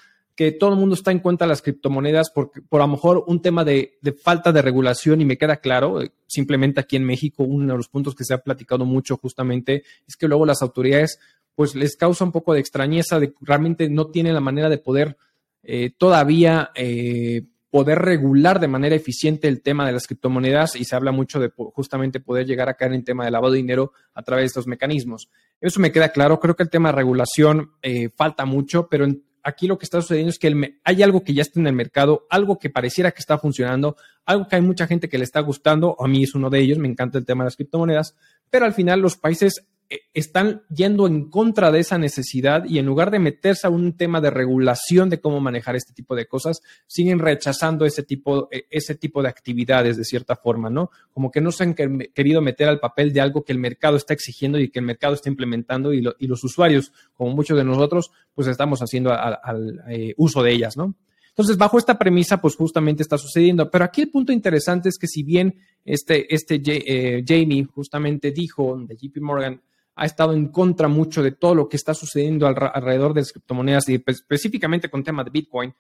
que 0.42 0.52
todo 0.52 0.72
el 0.72 0.80
mundo 0.80 0.96
está 0.96 1.12
en 1.12 1.20
cuenta 1.20 1.46
de 1.46 1.50
las 1.50 1.62
criptomonedas 1.62 2.32
por, 2.32 2.50
por 2.68 2.82
a 2.82 2.86
lo 2.86 2.94
mejor 2.94 3.24
un 3.28 3.44
tema 3.44 3.64
de, 3.64 4.00
falta 4.24 4.52
de 4.52 4.64
regulación 4.64 5.22
y 5.22 5.26
me 5.26 5.38
queda 5.38 5.58
claro, 5.58 6.02
eh, 6.02 6.14
simplemente 6.26 6.80
aquí 6.80 6.96
en 6.96 7.04
México 7.04 7.44
uno 7.44 7.74
de 7.74 7.78
los 7.78 7.90
puntos 7.90 8.16
que 8.16 8.24
se 8.24 8.34
ha 8.34 8.40
platicado 8.40 8.84
mucho 8.84 9.18
justamente 9.18 9.84
es 10.08 10.16
que 10.18 10.28
luego 10.28 10.48
las 10.48 10.64
autoridades 10.64 11.20
pues 11.54 11.76
les 11.76 11.96
causa 11.96 12.26
un 12.26 12.32
poco 12.32 12.56
de 12.56 12.60
extrañeza 12.60 13.20
de 13.20 13.34
que 13.34 13.38
realmente 13.42 13.88
no 13.88 14.08
tienen 14.08 14.34
la 14.34 14.40
manera 14.40 14.68
de 14.68 14.80
poder 14.80 15.16
eh, 15.62 15.92
todavía 15.96 16.72
eh, 16.74 17.44
poder 17.70 18.00
regular 18.00 18.60
de 18.60 18.68
manera 18.68 18.96
eficiente 18.96 19.48
el 19.48 19.62
tema 19.62 19.86
de 19.86 19.92
las 19.92 20.08
criptomonedas 20.08 20.76
y 20.76 20.86
se 20.86 20.96
habla 20.96 21.12
mucho 21.12 21.40
de 21.40 21.52
justamente 21.56 22.20
poder 22.20 22.48
llegar 22.48 22.68
a 22.68 22.74
caer 22.74 22.94
en 22.94 23.04
tema 23.04 23.26
de 23.26 23.32
lavado 23.32 23.54
de 23.54 23.58
dinero 23.58 23.94
a 24.16 24.24
través 24.24 24.42
de 24.42 24.48
estos 24.48 24.66
mecanismos. 24.66 25.30
Eso 25.62 25.80
me 25.80 25.92
queda 25.92 26.10
claro. 26.10 26.40
Creo 26.40 26.56
que 26.56 26.64
el 26.64 26.72
tema 26.72 26.90
de 26.90 26.96
regulación 26.96 27.74
falta 28.16 28.46
mucho, 28.46 28.88
pero 28.90 29.06
en, 29.06 29.24
aquí 29.44 29.68
lo 29.68 29.78
que 29.78 29.86
está 29.86 30.02
sucediendo 30.02 30.30
es 30.30 30.40
que 30.40 30.78
hay 30.84 31.04
algo 31.04 31.24
que 31.24 31.34
ya 31.34 31.42
está 31.42 31.60
en 31.60 31.68
el 31.68 31.74
mercado, 31.74 32.26
algo 32.30 32.60
que 32.60 32.70
pareciera 32.70 33.12
que 33.12 33.20
está 33.20 33.38
funcionando, 33.38 33.96
algo 34.26 34.48
que 34.48 34.56
hay 34.56 34.62
mucha 34.62 34.88
gente 34.88 35.10
que 35.10 35.18
le 35.18 35.24
está 35.24 35.40
gustando, 35.40 35.96
a 36.00 36.08
mí 36.08 36.24
es 36.24 36.36
uno 36.36 36.50
de 36.50 36.60
ellos, 36.60 36.78
me 36.78 36.88
encanta 36.88 37.18
el 37.18 37.26
tema 37.26 37.44
de 37.44 37.48
las 37.48 37.56
criptomonedas, 37.56 38.16
pero 38.50 38.66
al 38.66 38.74
final 38.74 39.00
los 39.00 39.18
países 39.18 39.68
están 40.14 40.64
yendo 40.70 41.08
en 41.08 41.30
contra 41.30 41.72
de 41.72 41.80
esa 41.80 41.98
necesidad 41.98 42.66
y 42.66 42.80
en 42.80 42.86
lugar 42.86 43.12
de 43.12 43.20
meterse 43.20 43.68
a 43.68 43.70
un 43.70 43.98
tema 43.98 44.22
de 44.22 44.30
regulación 44.30 45.10
de 45.10 45.20
cómo 45.20 45.40
manejar 45.40 45.76
este 45.76 45.94
tipo 45.94 46.16
de 46.16 46.28
cosas, 46.28 46.62
siguen 46.88 47.20
rechazando 47.20 47.86
ese 47.86 48.04
tipo, 48.04 48.48
eh, 48.52 48.66
ese 48.70 48.96
tipo 48.96 49.22
de 49.22 49.30
actividades 49.30 49.98
de 49.98 50.06
cierta 50.06 50.36
forma, 50.36 50.70
¿no? 50.70 50.92
Como 51.12 51.32
que 51.32 51.42
no 51.42 51.52
se 51.52 51.64
han 51.64 51.74
querido 51.74 52.42
meter 52.42 52.70
al 52.70 52.80
papel 52.80 53.14
de 53.14 53.22
algo 53.22 53.44
que 53.44 53.52
el 53.52 53.60
mercado 53.60 53.98
está 53.98 54.14
exigiendo 54.14 54.60
y 54.60 54.70
que 54.70 54.80
el 54.80 54.86
mercado 54.86 55.14
está 55.14 55.30
implementando 55.30 55.94
y, 55.94 56.02
los 56.02 56.44
usuarios, 56.44 56.94
como 57.14 57.36
muchos 57.36 57.58
de 57.58 57.66
nosotros, 57.66 58.12
pues 58.34 58.48
estamos 58.48 58.80
haciendo 58.80 59.12
al 59.12 59.84
eh, 59.90 60.14
uso 60.18 60.42
de 60.42 60.52
ellas, 60.52 60.78
¿no? 60.78 60.96
Entonces, 61.30 61.58
bajo 61.58 61.78
esta 61.78 61.98
premisa, 61.98 62.42
pues 62.42 62.56
justamente 62.56 63.04
está 63.04 63.18
sucediendo. 63.18 63.70
Pero 63.70 63.86
aquí 63.86 64.02
el 64.02 64.10
punto 64.10 64.32
interesante 64.32 64.90
es 64.90 64.98
que 64.98 65.08
si 65.08 65.24
bien 65.24 65.56
este, 65.86 66.34
este 66.34 66.62
Jamie 67.26 67.64
justamente 67.66 68.32
dijo 68.32 68.78
de 68.86 68.96
JP 68.96 69.22
Morgan, 69.22 69.62
ha 70.02 70.06
estado 70.06 70.34
en 70.34 70.48
contra 70.48 70.88
mucho 70.88 71.22
de 71.22 71.34
todo 71.34 71.54
lo 71.54 71.70
que 71.70 71.78
está 71.78 71.94
sucediendo 71.94 72.48
alrededor 72.48 73.14
de 73.14 73.22
las 73.22 73.32
criptomonedas 73.32 73.88
y 73.88 74.04
específicamente 74.08 74.90
con 74.90 75.04
tema 75.04 75.24
de 75.24 75.30
Bitcoin, 75.30 75.76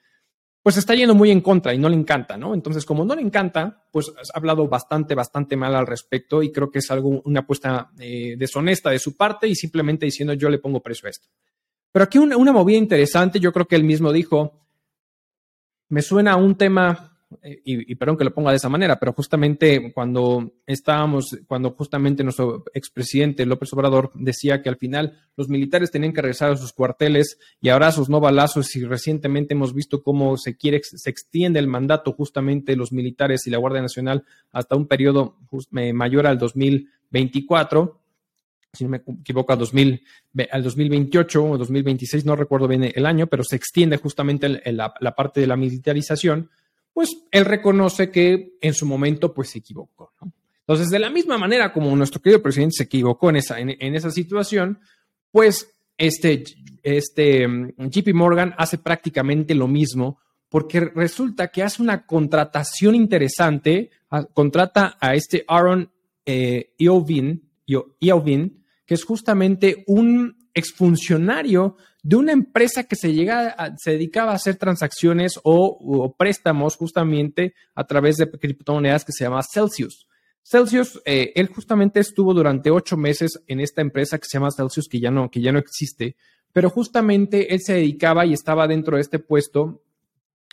pues 0.61 0.77
está 0.77 0.93
yendo 0.93 1.15
muy 1.15 1.31
en 1.31 1.41
contra 1.41 1.73
y 1.73 1.79
no 1.79 1.89
le 1.89 1.95
encanta, 1.95 2.37
¿no? 2.37 2.53
Entonces, 2.53 2.85
como 2.85 3.03
no 3.03 3.15
le 3.15 3.23
encanta, 3.23 3.87
pues 3.91 4.09
ha 4.09 4.37
hablado 4.37 4.67
bastante, 4.67 5.15
bastante 5.15 5.55
mal 5.55 5.73
al 5.73 5.87
respecto 5.87 6.43
y 6.43 6.51
creo 6.51 6.69
que 6.69 6.77
es 6.77 6.91
algo, 6.91 7.23
una 7.25 7.39
apuesta 7.39 7.89
eh, 7.97 8.35
deshonesta 8.37 8.91
de 8.91 8.99
su 8.99 9.17
parte 9.17 9.47
y 9.47 9.55
simplemente 9.55 10.05
diciendo 10.05 10.33
yo 10.33 10.51
le 10.51 10.59
pongo 10.59 10.83
precio 10.83 11.07
a 11.07 11.09
esto. 11.09 11.27
Pero 11.91 12.03
aquí 12.03 12.19
una, 12.19 12.37
una 12.37 12.51
movida 12.51 12.77
interesante, 12.77 13.39
yo 13.39 13.51
creo 13.51 13.67
que 13.67 13.75
él 13.75 13.83
mismo 13.83 14.13
dijo, 14.13 14.67
me 15.89 16.03
suena 16.03 16.33
a 16.33 16.35
un 16.35 16.53
tema 16.53 17.10
eh, 17.41 17.61
y, 17.63 17.95
perdón 17.95 18.17
que 18.17 18.23
lo 18.23 18.33
ponga 18.33 18.51
de 18.51 18.57
esa 18.57 18.69
manera, 18.69 18.99
pero 18.99 19.13
justamente 19.13 19.91
cuando 19.93 20.53
estábamos, 20.65 21.37
cuando 21.47 21.71
justamente 21.71 22.23
nuestro 22.23 22.65
expresidente 22.73 23.45
López 23.45 23.71
Obrador 23.73 24.11
decía 24.15 24.61
que 24.61 24.69
al 24.69 24.77
final 24.77 25.17
los 25.37 25.47
militares 25.47 25.91
tenían 25.91 26.13
que 26.13 26.21
regresar 26.21 26.51
a 26.51 26.57
sus 26.57 26.73
cuarteles 26.73 27.37
y 27.61 27.69
abrazos, 27.69 28.09
no 28.09 28.19
balazos, 28.19 28.75
y 28.75 28.83
recientemente 28.83 29.53
hemos 29.53 29.73
visto 29.73 30.03
cómo 30.03 30.37
se 30.37 30.57
quiere, 30.57 30.81
se 30.83 31.09
extiende 31.09 31.59
el 31.59 31.67
mandato 31.67 32.11
justamente 32.13 32.73
de 32.73 32.77
los 32.77 32.91
militares 32.91 33.47
y 33.47 33.49
la 33.49 33.57
Guardia 33.57 33.81
Nacional 33.81 34.25
hasta 34.51 34.75
un 34.75 34.87
periodo 34.87 35.37
mayor 35.71 36.27
al 36.27 36.37
2024 36.37 38.01
si 38.73 38.85
no 38.85 38.89
me 38.89 39.01
equivoco, 39.19 39.51
al, 39.51 39.59
2000, 39.59 40.01
al 40.49 40.63
2028 40.63 41.43
o 41.43 41.57
2026, 41.57 42.23
no 42.23 42.37
recuerdo 42.37 42.69
bien 42.69 42.89
el 42.95 43.05
año, 43.05 43.27
pero 43.27 43.43
se 43.43 43.57
extiende 43.57 43.97
justamente 43.97 44.47
la, 44.71 44.93
la, 44.97 45.13
parte 45.13 45.41
de 45.41 45.47
la 45.47 45.57
militarización 45.57 46.49
pues 46.93 47.17
él 47.31 47.45
reconoce 47.45 48.11
que 48.11 48.57
en 48.61 48.73
su 48.73 48.85
momento 48.85 49.33
pues 49.33 49.49
se 49.49 49.59
equivocó. 49.59 50.13
Entonces, 50.59 50.89
de 50.89 50.99
la 50.99 51.09
misma 51.09 51.37
manera 51.37 51.73
como 51.73 51.95
nuestro 51.95 52.21
querido 52.21 52.41
presidente 52.41 52.77
se 52.77 52.83
equivocó 52.83 53.29
en 53.29 53.37
esa, 53.37 53.59
en, 53.59 53.95
esa 53.95 54.11
situación, 54.11 54.79
pues 55.31 55.73
este, 55.97 56.43
este 56.83 57.47
mm, 57.47 57.73
JP 57.89 58.13
Morgan 58.13 58.53
hace 58.57 58.77
prácticamente 58.77 59.55
lo 59.55 59.67
mismo 59.67 60.19
porque 60.49 60.81
resulta 60.81 61.47
que 61.47 61.63
hace 61.63 61.81
una 61.81 62.05
contratación 62.05 62.93
interesante, 62.93 63.89
contrata 64.33 64.97
a 64.99 65.15
este 65.15 65.45
Aaron 65.47 65.89
eh, 66.25 66.73
que 68.85 68.93
es 68.93 69.03
justamente 69.05 69.85
un 69.87 70.40
exfuncionario 70.53 71.77
de 72.03 72.15
una 72.15 72.31
empresa 72.31 72.83
que 72.83 72.95
se, 72.95 73.13
llega 73.13 73.75
se 73.77 73.91
dedicaba 73.91 74.31
a 74.31 74.35
hacer 74.35 74.55
transacciones 74.55 75.39
o, 75.43 76.15
préstamos 76.17 76.75
justamente 76.75 77.53
a 77.75 77.85
través 77.85 78.17
de 78.17 78.29
criptomonedas 78.29 79.05
que 79.05 79.11
se 79.11 79.23
llama 79.23 79.41
Celsius. 79.43 80.07
Celsius, 80.43 80.99
eh, 81.05 81.31
él 81.35 81.47
justamente 81.47 81.99
estuvo 81.99 82.33
durante 82.33 82.71
ocho 82.71 82.97
meses 82.97 83.39
en 83.47 83.59
esta 83.59 83.81
empresa 83.81 84.17
que 84.17 84.25
se 84.25 84.37
llama 84.37 84.49
Celsius, 84.49 84.87
que 84.87 84.99
ya 84.99 85.11
no, 85.11 85.29
que 85.29 85.41
ya 85.41 85.51
no 85.51 85.59
existe, 85.59 86.15
pero 86.51 86.69
justamente 86.69 87.53
él 87.53 87.61
se 87.61 87.73
dedicaba 87.73 88.25
y 88.25 88.33
estaba 88.33 88.67
dentro 88.67 88.95
de 88.95 89.01
este 89.01 89.19
puesto 89.19 89.83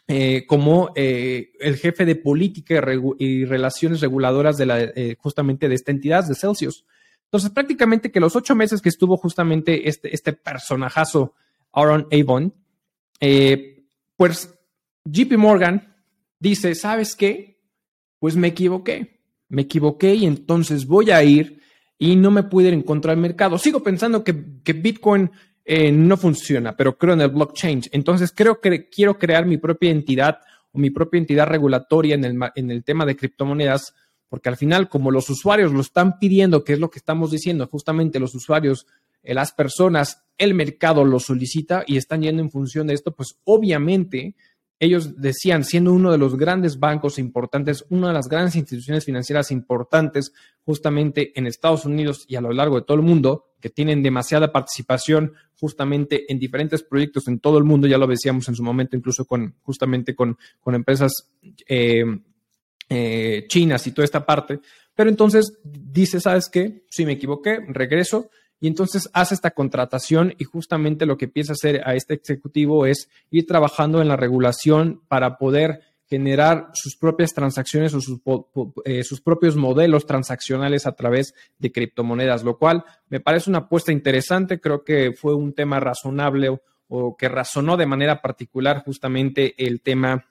eh, 0.06 0.44
como 0.46 0.90
eh, 0.94 1.52
el 1.60 1.76
jefe 1.76 2.04
de 2.04 2.16
política 2.16 2.82
y, 3.18 3.44
relaciones 3.46 4.00
reguladoras 4.00 4.58
de 4.58 4.66
la, 4.66 4.92
justamente 5.18 5.68
de 5.68 5.74
esta 5.74 5.92
entidad, 5.92 6.26
de 6.26 6.34
Celsius. 6.34 6.84
Entonces, 7.28 7.50
prácticamente 7.50 8.10
que 8.10 8.20
los 8.20 8.34
ocho 8.36 8.54
meses 8.54 8.80
que 8.80 8.88
estuvo 8.88 9.18
justamente 9.18 9.86
este, 9.86 10.14
este 10.14 10.32
personajazo, 10.32 11.34
Aaron 11.72 12.08
Avon, 12.10 12.54
eh, 13.20 13.84
pues 14.16 14.58
JP 15.04 15.36
Morgan 15.36 15.94
dice, 16.38 16.74
¿sabes 16.74 17.14
qué? 17.14 17.60
Pues 18.18 18.34
me 18.34 18.48
equivoqué, 18.48 19.20
me 19.50 19.62
equivoqué 19.62 20.14
y 20.14 20.24
entonces 20.24 20.86
voy 20.86 21.10
a 21.10 21.22
ir 21.22 21.60
y 21.98 22.16
no 22.16 22.30
me 22.30 22.44
pude 22.44 22.70
encontrar 22.70 23.16
el 23.16 23.22
mercado. 23.22 23.58
Sigo 23.58 23.82
pensando 23.82 24.24
que, 24.24 24.32
Bitcoin 24.32 25.30
eh, 25.66 25.92
no 25.92 26.16
funciona, 26.16 26.76
pero 26.76 26.96
creo 26.96 27.12
en 27.12 27.20
el 27.20 27.28
blockchain. 27.28 27.82
Entonces 27.92 28.32
creo 28.34 28.58
que 28.58 28.88
quiero 28.88 29.18
crear 29.18 29.44
mi 29.44 29.58
propia 29.58 29.90
entidad 29.90 30.40
o 30.72 30.78
mi 30.78 30.88
propia 30.88 31.18
entidad 31.18 31.46
regulatoria 31.46 32.14
en 32.14 32.24
el, 32.24 32.38
en 32.54 32.70
el 32.70 32.84
tema 32.84 33.04
de 33.04 33.16
criptomonedas 33.16 33.94
porque 34.28 34.48
al 34.48 34.56
final, 34.56 34.88
como 34.88 35.10
los 35.10 35.30
usuarios 35.30 35.72
lo 35.72 35.80
están 35.80 36.18
pidiendo, 36.18 36.64
que 36.64 36.74
es 36.74 36.78
lo 36.78 36.90
que 36.90 36.98
estamos 36.98 37.30
diciendo, 37.30 37.66
justamente 37.66 38.20
los 38.20 38.34
usuarios, 38.34 38.86
eh, 39.22 39.34
las 39.34 39.52
personas, 39.52 40.22
el 40.36 40.54
mercado 40.54 41.04
lo 41.04 41.18
solicita 41.18 41.84
y 41.86 41.96
están 41.96 42.22
yendo 42.22 42.42
en 42.42 42.50
función 42.50 42.86
de 42.86 42.94
esto, 42.94 43.14
pues 43.14 43.38
obviamente 43.44 44.34
ellos 44.80 45.20
decían, 45.20 45.64
siendo 45.64 45.92
uno 45.92 46.12
de 46.12 46.18
los 46.18 46.36
grandes 46.36 46.78
bancos 46.78 47.18
importantes, 47.18 47.84
una 47.88 48.08
de 48.08 48.14
las 48.14 48.28
grandes 48.28 48.54
instituciones 48.54 49.04
financieras 49.04 49.50
importantes 49.50 50.32
justamente 50.64 51.32
en 51.36 51.46
Estados 51.46 51.84
Unidos 51.84 52.24
y 52.28 52.36
a 52.36 52.40
lo 52.40 52.52
largo 52.52 52.76
de 52.76 52.82
todo 52.82 52.96
el 52.96 53.02
mundo, 53.02 53.46
que 53.60 53.70
tienen 53.70 54.04
demasiada 54.04 54.52
participación 54.52 55.32
justamente 55.58 56.30
en 56.30 56.38
diferentes 56.38 56.84
proyectos 56.84 57.26
en 57.26 57.40
todo 57.40 57.58
el 57.58 57.64
mundo, 57.64 57.88
ya 57.88 57.98
lo 57.98 58.06
decíamos 58.06 58.48
en 58.48 58.54
su 58.54 58.62
momento, 58.62 58.96
incluso 58.96 59.24
con 59.24 59.56
justamente 59.62 60.14
con, 60.14 60.38
con 60.60 60.76
empresas 60.76 61.12
eh, 61.66 62.04
eh, 62.88 63.44
chinas 63.48 63.86
y 63.86 63.92
toda 63.92 64.04
esta 64.04 64.24
parte. 64.24 64.60
Pero 64.94 65.10
entonces 65.10 65.58
dice, 65.62 66.20
¿sabes 66.20 66.48
qué? 66.48 66.84
Si 66.90 67.04
me 67.04 67.12
equivoqué, 67.12 67.60
regreso. 67.68 68.30
Y 68.60 68.66
entonces 68.66 69.08
hace 69.12 69.34
esta 69.34 69.52
contratación 69.52 70.34
y 70.38 70.44
justamente 70.44 71.06
lo 71.06 71.16
que 71.16 71.26
empieza 71.26 71.52
a 71.52 71.54
hacer 71.54 71.82
a 71.86 71.94
este 71.94 72.14
ejecutivo 72.14 72.86
es 72.86 73.08
ir 73.30 73.46
trabajando 73.46 74.00
en 74.02 74.08
la 74.08 74.16
regulación 74.16 75.02
para 75.06 75.38
poder 75.38 75.82
generar 76.08 76.70
sus 76.72 76.96
propias 76.96 77.34
transacciones 77.34 77.92
o 77.94 78.00
sus, 78.00 78.18
eh, 78.84 79.04
sus, 79.04 79.20
propios 79.20 79.56
modelos 79.56 80.06
transaccionales 80.06 80.86
a 80.86 80.92
través 80.92 81.34
de 81.58 81.70
criptomonedas, 81.70 82.42
lo 82.42 82.56
cual 82.56 82.82
me 83.10 83.20
parece 83.20 83.50
una 83.50 83.60
apuesta 83.60 83.92
interesante. 83.92 84.58
Creo 84.58 84.82
que 84.82 85.12
fue 85.12 85.34
un 85.34 85.52
tema 85.52 85.78
razonable 85.78 86.48
o, 86.48 86.62
o 86.88 87.16
que 87.16 87.28
razonó 87.28 87.76
de 87.76 87.86
manera 87.86 88.22
particular 88.22 88.82
justamente 88.82 89.54
el 89.58 89.82
tema 89.82 90.26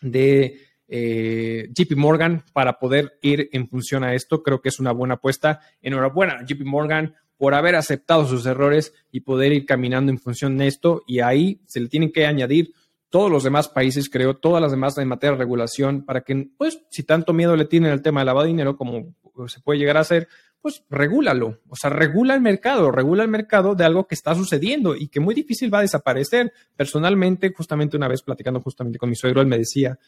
de 0.00 0.58
eh, 0.88 1.68
JP 1.74 1.96
Morgan 1.96 2.44
para 2.52 2.78
poder 2.78 3.18
ir 3.22 3.48
en 3.52 3.68
función 3.68 4.04
a 4.04 4.14
esto. 4.14 4.42
Creo 4.42 4.60
que 4.60 4.68
es 4.68 4.78
una 4.78 4.92
buena 4.92 5.14
apuesta. 5.14 5.60
Enhorabuena, 5.82 6.44
JP 6.46 6.64
Morgan, 6.64 7.14
por 7.36 7.54
haber 7.54 7.74
aceptado 7.74 8.26
sus 8.26 8.46
errores 8.46 8.92
y 9.10 9.20
poder 9.20 9.52
ir 9.52 9.66
caminando 9.66 10.12
en 10.12 10.18
función 10.18 10.56
de 10.58 10.66
esto. 10.66 11.02
Y 11.06 11.20
ahí 11.20 11.60
se 11.66 11.80
le 11.80 11.88
tienen 11.88 12.12
que 12.12 12.26
añadir 12.26 12.72
todos 13.10 13.30
los 13.30 13.44
demás 13.44 13.68
países, 13.68 14.10
creo, 14.10 14.34
todas 14.34 14.60
las 14.60 14.72
demás 14.72 14.98
en 14.98 15.06
materia 15.06 15.32
de 15.32 15.38
regulación, 15.38 16.04
para 16.04 16.22
que, 16.22 16.48
pues, 16.58 16.80
si 16.90 17.04
tanto 17.04 17.32
miedo 17.32 17.54
le 17.54 17.64
tienen 17.64 17.92
al 17.92 18.02
tema 18.02 18.20
del 18.20 18.26
lavado 18.26 18.44
de 18.44 18.48
dinero, 18.48 18.76
como 18.76 19.14
se 19.46 19.60
puede 19.60 19.78
llegar 19.78 19.96
a 19.96 20.00
hacer, 20.00 20.26
pues 20.64 20.82
regúlalo, 20.88 21.60
o 21.68 21.76
sea, 21.76 21.90
regula 21.90 22.34
el 22.34 22.40
mercado, 22.40 22.90
regula 22.90 23.22
el 23.22 23.28
mercado 23.28 23.74
de 23.74 23.84
algo 23.84 24.06
que 24.06 24.14
está 24.14 24.34
sucediendo 24.34 24.96
y 24.96 25.08
que 25.08 25.20
muy 25.20 25.34
difícil 25.34 25.72
va 25.72 25.80
a 25.80 25.82
desaparecer. 25.82 26.54
Personalmente, 26.74 27.52
justamente 27.54 27.98
una 27.98 28.08
vez 28.08 28.22
platicando 28.22 28.62
justamente 28.62 28.98
con 28.98 29.10
mi 29.10 29.14
suegro, 29.14 29.42
él 29.42 29.46
me 29.46 29.58
decía, 29.58 29.98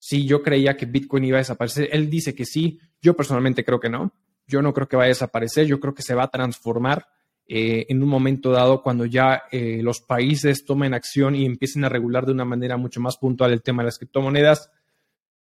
si 0.00 0.26
yo 0.26 0.42
creía 0.42 0.76
que 0.76 0.86
Bitcoin 0.86 1.24
iba 1.24 1.36
a 1.36 1.44
desaparecer, 1.44 1.90
él 1.92 2.08
dice 2.08 2.34
que 2.34 2.46
sí, 2.46 2.80
yo 3.02 3.14
personalmente 3.14 3.64
creo 3.64 3.78
que 3.78 3.90
no, 3.90 4.12
yo 4.46 4.62
no 4.62 4.72
creo 4.72 4.88
que 4.88 4.96
vaya 4.96 5.06
a 5.06 5.08
desaparecer, 5.08 5.66
yo 5.66 5.78
creo 5.78 5.94
que 5.94 6.02
se 6.02 6.14
va 6.14 6.24
a 6.24 6.30
transformar 6.30 7.06
eh, 7.46 7.86
en 7.88 8.02
un 8.02 8.08
momento 8.08 8.50
dado 8.50 8.82
cuando 8.82 9.04
ya 9.04 9.42
eh, 9.52 9.80
los 9.82 10.00
países 10.00 10.64
tomen 10.64 10.94
acción 10.94 11.34
y 11.34 11.44
empiecen 11.44 11.84
a 11.84 11.90
regular 11.90 12.24
de 12.24 12.32
una 12.32 12.46
manera 12.46 12.78
mucho 12.78 13.00
más 13.00 13.18
puntual 13.18 13.52
el 13.52 13.62
tema 13.62 13.82
de 13.82 13.88
las 13.88 13.98
criptomonedas. 13.98 14.70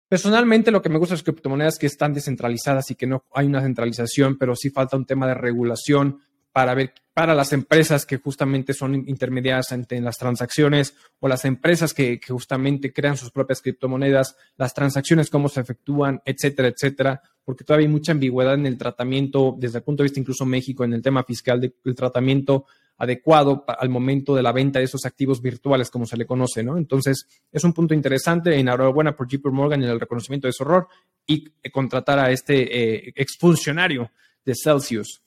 Personalmente, 0.08 0.72
lo 0.72 0.82
que 0.82 0.88
me 0.88 0.98
gusta 0.98 1.14
de 1.14 1.18
las 1.18 1.22
criptomonedas 1.22 1.74
es 1.74 1.78
que 1.78 1.86
están 1.86 2.12
descentralizadas 2.12 2.90
y 2.90 2.96
que 2.96 3.06
no 3.06 3.24
hay 3.32 3.46
una 3.46 3.60
centralización, 3.60 4.36
pero 4.36 4.56
sí 4.56 4.70
falta 4.70 4.96
un 4.96 5.06
tema 5.06 5.28
de 5.28 5.34
regulación 5.34 6.18
para 6.52 6.74
ver 6.74 6.92
para 7.20 7.34
las 7.34 7.52
empresas 7.52 8.06
que 8.06 8.16
justamente 8.16 8.72
son 8.72 8.94
intermediadas 8.94 9.72
en 9.72 10.04
las 10.04 10.16
transacciones 10.16 10.94
o 11.18 11.28
las 11.28 11.44
empresas 11.44 11.92
que, 11.92 12.18
justamente 12.26 12.94
crean 12.94 13.18
sus 13.18 13.30
propias 13.30 13.60
criptomonedas, 13.60 14.36
las 14.56 14.72
transacciones, 14.72 15.28
cómo 15.28 15.50
se 15.50 15.60
efectúan, 15.60 16.22
etcétera, 16.24 16.68
etcétera, 16.68 17.20
porque 17.44 17.62
todavía 17.62 17.88
hay 17.88 17.92
mucha 17.92 18.12
ambigüedad 18.12 18.54
en 18.54 18.64
el 18.64 18.78
tratamiento, 18.78 19.54
desde 19.58 19.78
el 19.78 19.84
punto 19.84 20.02
de 20.02 20.06
vista 20.06 20.20
incluso 20.20 20.46
México, 20.46 20.82
en 20.82 20.94
el 20.94 21.02
tema 21.02 21.22
fiscal, 21.22 21.60
del 21.60 21.94
tratamiento 21.94 22.64
adecuado 22.96 23.64
al 23.66 23.88
momento 23.90 24.34
de 24.34 24.42
la 24.42 24.52
venta 24.52 24.78
de 24.78 24.86
esos 24.86 25.04
activos 25.04 25.42
virtuales, 25.42 25.90
como 25.90 26.06
se 26.06 26.16
le 26.16 26.24
conoce, 26.24 26.62
¿no? 26.62 26.78
Entonces, 26.78 27.26
es 27.52 27.64
un 27.64 27.74
punto 27.74 27.92
interesante. 27.92 28.58
Enhorabuena 28.58 29.14
por 29.14 29.26
JP 29.26 29.46
Morgan 29.52 29.82
en 29.82 29.90
el 29.90 30.00
reconocimiento 30.00 30.46
de 30.46 30.52
su 30.52 30.62
error 30.62 30.88
y 31.26 31.50
contratar 31.70 32.18
a 32.18 32.30
este 32.30 33.06
eh, 33.06 33.12
exfuncionario 33.16 34.10
de 34.44 34.54
Celsius. 34.54 35.22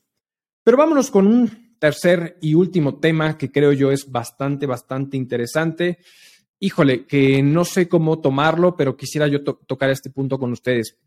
Pero 0.63 0.78
vámonos 0.78 1.12
con 1.12 1.28
un 1.28 1.76
tercer 1.78 2.38
y 2.41 2.54
último 2.54 2.95
tema 2.99 3.38
que 3.38 3.52
creo 3.52 3.73
yo 3.73 3.91
es 3.91 4.10
bastante, 4.10 4.65
bastante 4.65 5.17
interesante. 5.17 5.99
Híjole, 6.60 7.06
que 7.06 7.43
no 7.43 7.65
sé 7.65 7.89
cómo 7.89 8.19
tomarlo, 8.19 8.78
pero 8.78 8.95
quisiera 8.95 9.28
yo 9.28 9.43
tocar 9.43 9.89
este 9.89 10.10
punto 10.10 10.39
con 10.39 10.54
ustedes. 10.54 10.97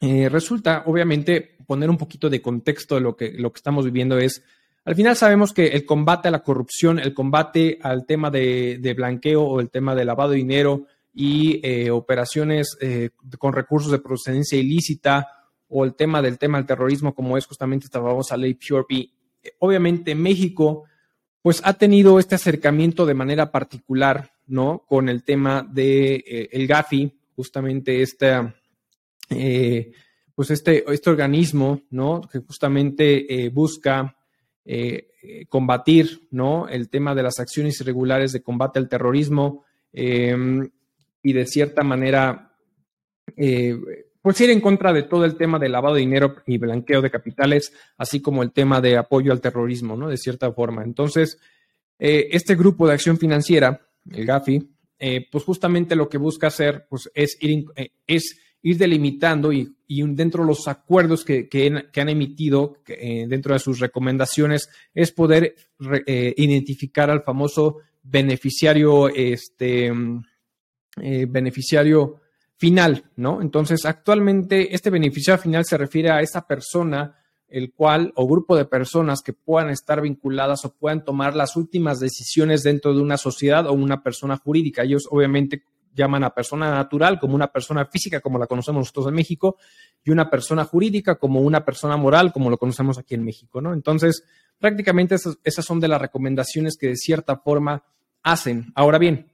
Eh, 0.00 0.28
resulta, 0.28 0.82
obviamente, 0.86 1.56
poner 1.64 1.88
un 1.88 1.96
poquito 1.96 2.28
de 2.28 2.42
contexto 2.42 2.96
de 2.96 3.02
lo 3.02 3.16
que, 3.16 3.32
lo 3.38 3.52
que 3.52 3.58
estamos 3.58 3.84
viviendo 3.84 4.18
es, 4.18 4.42
al 4.84 4.96
final 4.96 5.14
sabemos 5.14 5.52
que 5.52 5.68
el 5.68 5.86
combate 5.86 6.26
a 6.26 6.32
la 6.32 6.42
corrupción, 6.42 6.98
el 6.98 7.14
combate 7.14 7.78
al 7.80 8.04
tema 8.04 8.28
de, 8.28 8.94
blanqueo 8.96 9.42
o 9.44 9.60
el 9.60 9.70
tema 9.70 9.94
de 9.94 10.04
lavado 10.04 10.30
de 10.30 10.38
dinero 10.38 10.86
y 11.14 11.60
eh, 11.62 11.92
operaciones 11.92 12.76
eh, 12.80 13.10
con 13.38 13.52
recursos 13.52 13.92
de 13.92 14.00
procedencia 14.00 14.58
ilícita 14.58 15.41
o 15.74 15.84
el 15.84 15.94
tema 15.94 16.20
del 16.20 16.38
tema 16.38 16.58
del 16.58 16.66
terrorismo, 16.66 17.14
como 17.14 17.38
es 17.38 17.46
justamente 17.46 17.86
esta 17.86 18.00
famosa 18.00 18.36
ley 18.36 18.54
PureP, 18.54 19.08
obviamente 19.58 20.14
México 20.14 20.84
pues 21.40 21.60
ha 21.64 21.72
tenido 21.72 22.18
este 22.18 22.36
acercamiento 22.36 23.06
de 23.06 23.14
manera 23.14 23.50
particular, 23.50 24.32
¿no? 24.46 24.84
Con 24.86 25.08
el 25.08 25.24
tema 25.24 25.66
de 25.68 26.14
eh, 26.14 26.48
el 26.52 26.68
GAFI, 26.68 27.12
justamente 27.34 28.02
este, 28.02 28.54
eh, 29.30 29.92
pues 30.34 30.50
este, 30.50 30.84
este 30.92 31.10
organismo, 31.10 31.80
¿no? 31.90 32.20
Que 32.20 32.38
justamente 32.38 33.44
eh, 33.44 33.48
busca 33.48 34.16
combatir, 35.48 36.28
¿no? 36.30 36.68
El 36.68 36.88
tema 36.88 37.16
de 37.16 37.24
las 37.24 37.40
acciones 37.40 37.80
irregulares 37.80 38.30
de 38.30 38.42
combate 38.42 38.78
al 38.78 38.88
terrorismo 38.88 39.64
y 39.92 41.32
de 41.32 41.46
cierta 41.46 41.82
manera 41.82 42.52
pues 44.22 44.40
ir 44.40 44.50
en 44.50 44.60
contra 44.60 44.92
de 44.92 45.02
todo 45.02 45.24
el 45.24 45.36
tema 45.36 45.58
de 45.58 45.68
lavado 45.68 45.96
de 45.96 46.00
dinero 46.00 46.36
y 46.46 46.56
blanqueo 46.56 47.02
de 47.02 47.10
capitales, 47.10 47.72
así 47.98 48.22
como 48.22 48.44
el 48.44 48.52
tema 48.52 48.80
de 48.80 48.96
apoyo 48.96 49.32
al 49.32 49.40
terrorismo, 49.40 49.96
¿no? 49.96 50.08
De 50.08 50.16
cierta 50.16 50.50
forma. 50.52 50.84
Entonces, 50.84 51.38
eh, 51.98 52.28
este 52.30 52.54
grupo 52.54 52.86
de 52.86 52.94
acción 52.94 53.18
financiera, 53.18 53.80
el 54.10 54.24
GAFI, 54.24 54.68
eh, 54.98 55.26
pues 55.30 55.42
justamente 55.42 55.96
lo 55.96 56.08
que 56.08 56.18
busca 56.18 56.46
hacer 56.46 56.86
pues, 56.88 57.10
es, 57.14 57.36
ir, 57.40 57.64
eh, 57.74 57.90
es 58.06 58.38
ir 58.62 58.78
delimitando 58.78 59.52
y, 59.52 59.74
dentro 59.88 60.44
de 60.44 60.48
los 60.48 60.68
acuerdos 60.68 61.24
que, 61.24 61.90
han 61.94 62.08
emitido, 62.08 62.78
dentro 62.86 63.52
de 63.52 63.58
sus 63.58 63.78
recomendaciones, 63.78 64.70
es 64.94 65.12
poder 65.12 65.54
identificar 66.08 67.10
al 67.10 67.22
famoso 67.22 67.80
beneficiario, 68.02 69.10
este, 69.10 69.92
beneficiario 70.96 72.21
final, 72.62 73.10
¿no? 73.16 73.42
Entonces, 73.42 73.84
actualmente 73.84 74.72
este 74.72 74.88
beneficiario 74.88 75.42
final 75.42 75.64
se 75.64 75.76
refiere 75.76 76.12
a 76.12 76.20
esa 76.20 76.46
persona, 76.46 77.16
el 77.48 77.72
cual 77.72 78.12
o 78.14 78.24
grupo 78.28 78.56
de 78.56 78.66
personas 78.66 79.20
que 79.20 79.32
puedan 79.32 79.70
estar 79.70 80.00
vinculadas 80.00 80.64
o 80.64 80.72
puedan 80.72 81.04
tomar 81.04 81.34
las 81.34 81.56
últimas 81.56 81.98
decisiones 81.98 82.62
dentro 82.62 82.94
de 82.94 83.02
una 83.02 83.16
sociedad 83.16 83.66
o 83.66 83.72
una 83.72 84.04
persona 84.04 84.36
jurídica. 84.36 84.84
Ellos 84.84 85.08
obviamente 85.10 85.64
llaman 85.92 86.22
a 86.22 86.30
persona 86.30 86.70
natural 86.70 87.18
como 87.18 87.34
una 87.34 87.48
persona 87.48 87.86
física, 87.86 88.20
como 88.20 88.38
la 88.38 88.46
conocemos 88.46 88.82
nosotros 88.82 89.08
en 89.08 89.14
México, 89.14 89.56
y 90.04 90.12
una 90.12 90.30
persona 90.30 90.62
jurídica 90.62 91.16
como 91.16 91.40
una 91.40 91.64
persona 91.64 91.96
moral, 91.96 92.32
como 92.32 92.48
lo 92.48 92.58
conocemos 92.58 92.96
aquí 92.96 93.16
en 93.16 93.24
México, 93.24 93.60
¿no? 93.60 93.72
Entonces, 93.72 94.22
prácticamente 94.60 95.16
esas, 95.16 95.36
esas 95.42 95.64
son 95.64 95.80
de 95.80 95.88
las 95.88 96.00
recomendaciones 96.00 96.76
que 96.78 96.86
de 96.86 96.96
cierta 96.96 97.38
forma 97.38 97.82
hacen. 98.22 98.70
Ahora 98.76 98.98
bien, 98.98 99.31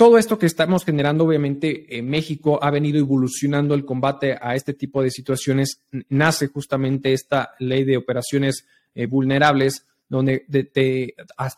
todo 0.00 0.16
esto 0.16 0.38
que 0.38 0.46
estamos 0.46 0.86
generando, 0.86 1.26
obviamente, 1.26 1.98
en 1.98 2.08
México 2.08 2.58
ha 2.62 2.70
venido 2.70 2.98
evolucionando 2.98 3.74
el 3.74 3.84
combate 3.84 4.34
a 4.40 4.54
este 4.54 4.72
tipo 4.72 5.02
de 5.02 5.10
situaciones. 5.10 5.82
Nace 6.08 6.46
justamente 6.46 7.12
esta 7.12 7.50
ley 7.58 7.84
de 7.84 7.98
operaciones 7.98 8.66
eh, 8.94 9.04
vulnerables, 9.04 9.86
donde 10.08 10.46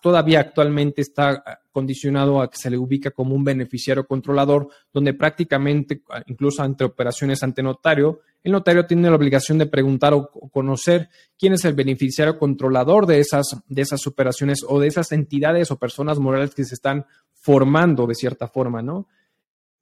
todavía 0.03 0.41
actualmente 0.41 1.03
está 1.03 1.63
condicionado 1.71 2.43
a 2.43 2.51
que 2.51 2.59
se 2.59 2.69
le 2.69 2.79
ubica 2.79 3.13
como 3.13 3.37
un 3.37 3.45
beneficiario 3.45 4.09
controlador, 4.09 4.69
donde 4.93 5.15
prácticamente, 5.15 6.03
incluso 6.27 6.65
ante 6.65 6.83
operaciones 6.83 7.45
ante 7.45 7.63
notario, 7.63 8.23
el 8.43 8.51
notario 8.51 8.85
tiene 8.87 9.09
la 9.09 9.15
obligación 9.15 9.57
de 9.57 9.67
preguntar 9.67 10.15
o 10.15 10.29
conocer 10.51 11.09
quién 11.39 11.53
es 11.53 11.65
el 11.65 11.75
beneficiario 11.75 12.41
controlador 12.41 13.07
de 13.07 13.21
esas, 13.21 13.57
de 13.69 13.83
esas 13.83 14.05
operaciones 14.09 14.65
o 14.67 14.81
de 14.81 14.89
esas 14.89 15.13
entidades 15.13 15.71
o 15.71 15.79
personas 15.79 16.19
morales 16.19 16.57
que 16.57 16.65
se 16.65 16.75
están 16.75 17.07
formando 17.43 18.07
de 18.07 18.15
cierta 18.15 18.47
forma, 18.47 18.81
¿no? 18.83 19.09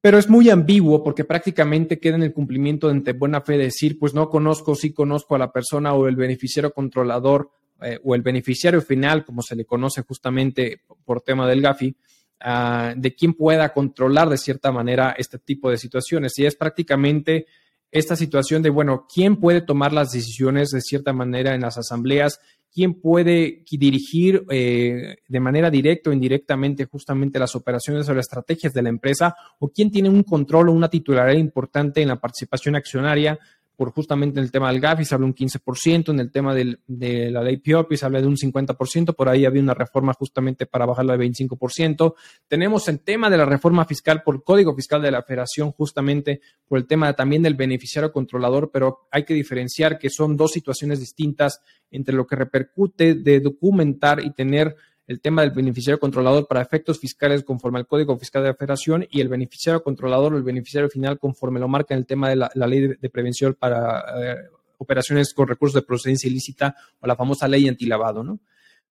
Pero 0.01 0.17
es 0.19 0.31
muy 0.31 0.49
ambiguo 0.49 1.05
porque 1.05 1.25
prácticamente 1.25 2.01
queda 2.01 2.17
en 2.17 2.23
el 2.23 2.33
cumplimiento 2.33 2.89
de 2.89 2.95
entre 2.95 3.13
buena 3.13 3.43
fe 3.43 3.59
decir, 3.59 3.99
pues 3.99 4.15
no 4.15 4.31
conozco, 4.31 4.75
sí 4.75 4.95
conozco 4.95 5.35
a 5.35 5.39
la 5.39 5.53
persona 5.53 5.93
o 5.93 6.09
el 6.09 6.17
beneficiario 6.17 6.73
controlador 6.73 7.51
eh, 7.83 7.99
o 8.03 8.15
el 8.15 8.23
beneficiario 8.23 8.81
final, 8.81 9.27
como 9.27 9.43
se 9.43 9.55
le 9.55 9.67
conoce 9.67 10.01
justamente 10.03 10.81
por 11.05 11.21
tema 11.21 11.47
del 11.47 11.61
GAFI, 11.61 11.95
ah, 12.41 12.95
de 12.97 13.15
quién 13.15 13.35
pueda 13.35 13.75
controlar 13.75 14.31
de 14.31 14.39
cierta 14.39 14.73
manera 14.73 15.15
este 15.19 15.39
tipo 15.39 15.71
de 15.71 15.77
situaciones. 15.77 16.39
Y 16.39 16.47
es 16.47 16.57
prácticamente 16.57 17.47
esta 17.91 18.17
situación 18.17 18.63
de, 18.63 18.71
bueno, 18.71 19.07
quién 19.13 19.37
puede 19.37 19.61
tomar 19.61 19.93
las 19.93 20.13
decisiones 20.13 20.71
de 20.71 20.81
cierta 20.81 21.13
manera 21.13 21.55
en 21.55 21.61
las 21.61 21.77
asambleas 21.77 22.41
quién 22.73 22.95
puede 23.01 23.65
dirigir 23.71 24.45
eh, 24.51 25.17
de 25.27 25.41
manera 25.41 25.71
directa 25.71 26.11
o 26.11 26.13
indirectamente 26.13 26.87
justamente 26.87 27.39
las 27.39 27.55
operaciones 27.57 28.09
o 28.09 28.15
las 28.15 28.27
estrategias 28.27 28.73
de 28.73 28.83
la 28.83 28.89
empresa, 28.89 29.35
o 29.59 29.69
quién 29.69 29.91
tiene 29.91 30.09
un 30.09 30.23
control 30.23 30.69
o 30.69 30.73
una 30.73 30.89
titularidad 30.89 31.39
importante 31.39 32.03
en 32.03 32.09
la 32.09 32.21
participación 32.21 32.77
accionaria 32.77 33.39
por 33.81 33.93
justamente 33.93 34.39
en 34.39 34.45
el 34.45 34.51
tema 34.51 34.71
del 34.71 34.79
GAFI 34.79 35.07
se 35.07 35.15
habla 35.15 35.27
un 35.27 35.35
15%, 35.35 36.11
en 36.11 36.21
el 36.21 36.31
tema 36.31 36.55
de 36.55 37.31
la 37.31 37.43
ley 37.43 37.57
PIOPI 37.57 37.97
se 37.97 38.05
habla 38.05 38.21
de 38.21 38.27
un 38.27 38.37
50%, 38.37 39.15
por 39.15 39.27
ahí 39.27 39.47
había 39.47 39.63
una 39.63 39.73
reforma 39.73 40.13
justamente 40.13 40.67
para 40.67 40.85
bajarla 40.85 41.15
al 41.15 41.19
25%. 41.19 42.13
Tenemos 42.47 42.87
el 42.89 43.01
tema 43.01 43.31
de 43.31 43.39
la 43.39 43.47
reforma 43.47 43.87
fiscal 43.87 44.23
por 44.23 44.45
Código 44.45 44.77
Fiscal 44.77 45.01
de 45.01 45.11
la 45.11 45.23
Federación, 45.23 45.73
justamente 45.73 46.43
por 46.69 46.77
el 46.77 46.87
tema 46.87 47.15
también 47.15 47.43
del 47.43 47.55
beneficiario 47.55 48.13
controlador, 48.13 48.71
pero 48.71 49.09
hay 49.11 49.25
que 49.25 49.33
diferenciar 49.33 49.99
que 49.99 50.11
son 50.11 50.37
dos 50.37 50.51
situaciones 50.51 51.01
distintas 51.01 51.63
entre 51.91 52.15
lo 52.15 52.27
que 52.27 52.37
repercute 52.37 53.15
de 53.15 53.41
documentar 53.41 54.23
y 54.23 54.35
tener 54.35 54.77
el 55.11 55.21
tema 55.21 55.43
del 55.43 55.51
beneficiario 55.51 55.99
controlador 55.99 56.47
para 56.47 56.63
efectos 56.63 57.01
fiscales 57.01 57.43
conforme 57.43 57.81
al 57.81 57.87
Código 57.89 58.17
Fiscal 58.17 58.45
de 58.45 58.51
la 58.51 58.55
Federación 58.55 59.09
y 59.11 59.21
el 59.21 59.27
beneficiario 59.27 59.83
controlador 59.83 60.33
o 60.33 60.37
el 60.37 60.45
beneficiario 60.45 60.89
final 60.89 61.19
conforme 61.19 61.59
lo 61.59 61.67
marca 61.67 61.95
en 61.95 61.99
el 61.99 62.07
tema 62.07 62.29
de 62.29 62.37
la, 62.37 62.51
ley 62.55 62.95
de, 62.97 63.11
prevención 63.11 63.57
para 63.59 64.05
eh, 64.23 64.37
operaciones 64.79 65.35
con 65.35 65.49
recursos 65.49 65.75
de 65.75 65.83
procedencia 65.83 66.31
ilícita 66.31 66.77
o 67.01 67.09
la 67.09 67.17
famosa 67.17 67.49
ley 67.49 67.67
antilavado, 67.67 68.23
¿no? 68.23 68.39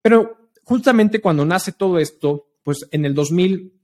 Pero 0.00 0.48
justamente 0.64 1.20
cuando 1.20 1.44
nace 1.44 1.72
todo 1.72 1.98
esto, 1.98 2.48
pues 2.62 2.88
en 2.92 3.04
el 3.04 3.12
2000, 3.12 3.74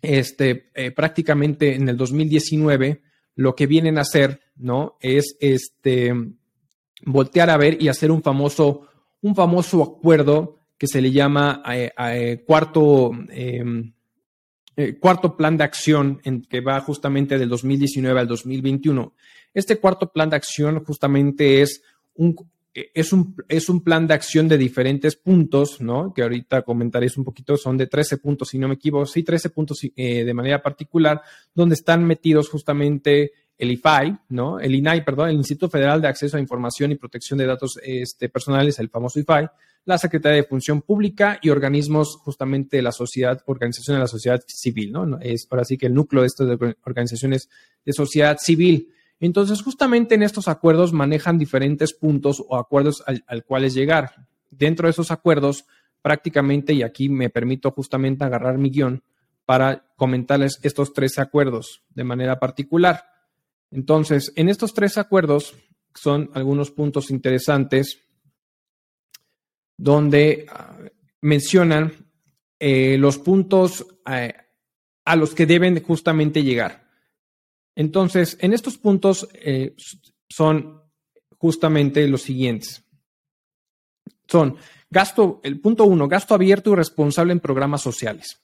este, 0.00 0.70
eh, 0.76 0.92
prácticamente 0.92 1.74
en 1.74 1.88
el 1.88 1.96
2019, 1.96 3.02
lo 3.34 3.56
que 3.56 3.66
vienen 3.66 3.98
a 3.98 4.02
hacer, 4.02 4.42
¿no? 4.54 4.96
Es 5.00 5.36
este, 5.40 6.14
voltear 7.04 7.50
a 7.50 7.56
ver 7.56 7.82
y 7.82 7.88
hacer 7.88 8.12
un 8.12 8.22
famoso, 8.22 8.86
un 9.22 9.34
famoso 9.34 9.82
acuerdo 9.82 10.60
que 10.78 10.86
se 10.86 11.00
le 11.00 11.10
llama 11.10 11.62
eh, 11.72 11.90
eh, 11.96 12.42
cuarto, 12.46 13.10
em, 13.30 13.92
eh, 14.76 14.98
cuarto 14.98 15.36
plan 15.36 15.56
de 15.56 15.64
acción 15.64 16.20
en 16.24 16.42
que 16.42 16.60
va 16.60 16.80
justamente 16.80 17.38
del 17.38 17.48
2019 17.48 18.20
al 18.20 18.28
2021. 18.28 19.14
Este 19.52 19.78
cuarto 19.78 20.10
plan 20.10 20.30
de 20.30 20.36
acción 20.36 20.84
justamente 20.84 21.62
es 21.62 21.82
un, 22.14 22.34
es 22.72 23.12
un, 23.12 23.36
es 23.48 23.68
un 23.68 23.84
plan 23.84 24.06
de 24.06 24.14
acción 24.14 24.48
de 24.48 24.58
diferentes 24.58 25.14
puntos, 25.14 25.80
¿no? 25.80 26.12
Que 26.12 26.22
ahorita 26.22 26.62
comentaréis 26.62 27.16
un 27.16 27.24
poquito, 27.24 27.56
son 27.56 27.76
de 27.76 27.86
13 27.86 28.18
puntos, 28.18 28.48
si 28.48 28.58
no 28.58 28.66
me 28.66 28.74
equivoco, 28.74 29.06
sí, 29.06 29.22
13 29.22 29.50
puntos 29.50 29.78
de 29.94 30.34
manera 30.34 30.60
particular, 30.60 31.22
donde 31.54 31.76
están 31.76 32.04
metidos 32.04 32.48
justamente 32.48 33.32
el 33.56 33.70
IFAI, 33.70 34.18
¿no? 34.30 34.58
El 34.58 34.74
INAI, 34.74 35.04
perdón, 35.04 35.28
el 35.30 35.36
Instituto 35.36 35.70
Federal 35.70 36.00
de 36.00 36.08
Acceso 36.08 36.36
a 36.36 36.40
Información 36.40 36.92
y 36.92 36.96
Protección 36.96 37.38
de 37.38 37.46
Datos 37.46 37.78
este, 37.82 38.28
Personales, 38.28 38.78
el 38.78 38.88
famoso 38.88 39.20
IFAI, 39.20 39.48
la 39.84 39.98
Secretaría 39.98 40.36
de 40.36 40.48
Función 40.48 40.82
Pública 40.82 41.38
y 41.42 41.50
organismos 41.50 42.16
justamente 42.16 42.78
de 42.78 42.82
la 42.82 42.92
sociedad, 42.92 43.42
organizaciones 43.46 43.98
de 43.98 44.02
la 44.04 44.08
sociedad 44.08 44.42
civil, 44.46 44.92
¿no? 44.92 45.18
Es 45.20 45.46
ahora 45.50 45.64
sí 45.64 45.76
que 45.76 45.86
el 45.86 45.94
núcleo 45.94 46.22
de 46.22 46.28
estas 46.28 46.58
organizaciones 46.84 47.48
de 47.84 47.92
sociedad 47.92 48.38
civil. 48.40 48.88
Entonces, 49.20 49.62
justamente 49.62 50.14
en 50.14 50.22
estos 50.22 50.48
acuerdos 50.48 50.92
manejan 50.92 51.38
diferentes 51.38 51.92
puntos 51.92 52.42
o 52.46 52.56
acuerdos 52.56 53.02
al, 53.06 53.24
al 53.26 53.44
cuales 53.44 53.74
llegar. 53.74 54.26
Dentro 54.50 54.86
de 54.86 54.92
esos 54.92 55.10
acuerdos, 55.10 55.66
prácticamente, 56.00 56.72
y 56.72 56.82
aquí 56.82 57.08
me 57.08 57.30
permito 57.30 57.70
justamente 57.70 58.24
agarrar 58.24 58.58
mi 58.58 58.70
guion 58.70 59.02
para 59.44 59.86
comentarles 59.96 60.58
estos 60.62 60.92
tres 60.92 61.18
acuerdos 61.18 61.82
de 61.90 62.04
manera 62.04 62.38
particular. 62.38 63.04
Entonces, 63.70 64.32
en 64.36 64.48
estos 64.48 64.72
tres 64.72 64.96
acuerdos 64.98 65.54
son 65.94 66.30
algunos 66.34 66.70
puntos 66.70 67.10
interesantes 67.10 68.00
donde 69.76 70.46
ah, 70.50 70.78
mencionan 71.20 71.92
eh, 72.58 72.96
los 72.98 73.18
puntos 73.18 73.86
eh, 74.10 74.34
a 75.04 75.16
los 75.16 75.34
que 75.34 75.46
deben 75.46 75.82
justamente 75.82 76.42
llegar. 76.42 76.88
Entonces, 77.74 78.36
en 78.40 78.52
estos 78.52 78.78
puntos 78.78 79.28
eh, 79.34 79.74
son 80.28 80.82
justamente 81.36 82.06
los 82.08 82.22
siguientes. 82.22 82.84
Son 84.26 84.56
gasto, 84.88 85.40
el 85.42 85.60
punto 85.60 85.84
uno, 85.84 86.08
gasto 86.08 86.34
abierto 86.34 86.72
y 86.72 86.76
responsable 86.76 87.32
en 87.32 87.40
programas 87.40 87.82
sociales. 87.82 88.40